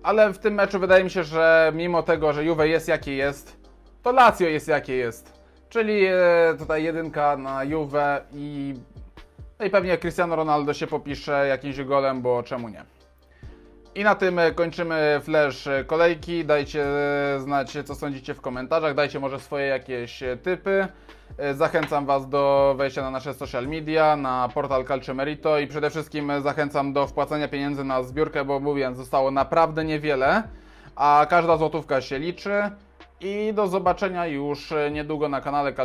Ale 0.03 0.33
w 0.33 0.38
tym 0.38 0.55
meczu 0.55 0.79
wydaje 0.79 1.05
mi 1.05 1.11
się, 1.11 1.25
że 1.25 1.73
mimo 1.75 2.03
tego, 2.03 2.33
że 2.33 2.45
Juve 2.45 2.66
jest 2.66 2.88
jakie 2.88 3.16
jest, 3.16 3.57
to 4.03 4.12
Lazio 4.12 4.49
jest 4.49 4.69
jakie 4.69 4.97
jest. 4.97 5.33
Czyli 5.69 6.07
e, 6.07 6.55
tutaj 6.59 6.85
jedynka 6.85 7.37
na 7.37 7.64
Juve 7.64 8.25
i, 8.33 8.75
no 9.59 9.66
i 9.66 9.71
pewnie 9.71 9.99
Cristiano 9.99 10.37
Ronaldo 10.37 10.75
się 10.75 10.87
popisze 10.87 11.47
jakimś 11.49 11.83
golem, 11.83 12.23
bo 12.23 12.42
czemu 12.42 12.69
nie. 12.69 12.96
I 13.97 14.05
na 14.05 14.15
tym 14.15 14.39
e, 14.39 14.53
kończymy 14.53 15.21
flash 15.23 15.67
e, 15.67 15.85
kolejki. 15.85 16.45
Dajcie 16.45 16.85
e, 16.85 17.41
znać, 17.41 17.77
co 17.85 17.95
sądzicie 17.95 18.35
w 18.35 18.41
komentarzach. 18.41 18.95
Dajcie 18.95 19.21
może 19.21 19.41
swoje 19.41 19.67
jakieś 19.67 20.23
typy. 20.43 20.89
Zachęcam 21.55 22.07
Was 22.07 22.29
do 22.29 22.75
wejścia 22.79 23.03
na 23.03 23.11
nasze 23.11 23.35
social 23.35 23.69
media, 23.69 24.17
na 24.17 24.49
portal 24.55 24.85
Calcio 24.85 25.15
Merito 25.15 25.59
i 25.59 25.67
przede 25.67 25.91
wszystkim 25.91 26.33
zachęcam 26.43 26.93
do 26.93 27.07
wpłacania 27.07 27.49
pieniędzy 27.49 27.85
na 27.85 28.03
zbiórkę, 28.03 28.45
bo 28.45 28.61
mówię, 28.61 28.95
zostało 28.95 29.31
naprawdę 29.31 29.85
niewiele, 29.85 30.43
a 30.97 31.27
każda 31.31 31.57
złotówka 31.57 32.01
się 32.01 32.19
liczy. 32.19 32.71
I 33.21 33.53
do 33.55 33.67
zobaczenia 33.67 34.27
już 34.27 34.75
niedługo 34.91 35.29
na 35.29 35.41
kanale 35.41 35.73
Calcio 35.73 35.85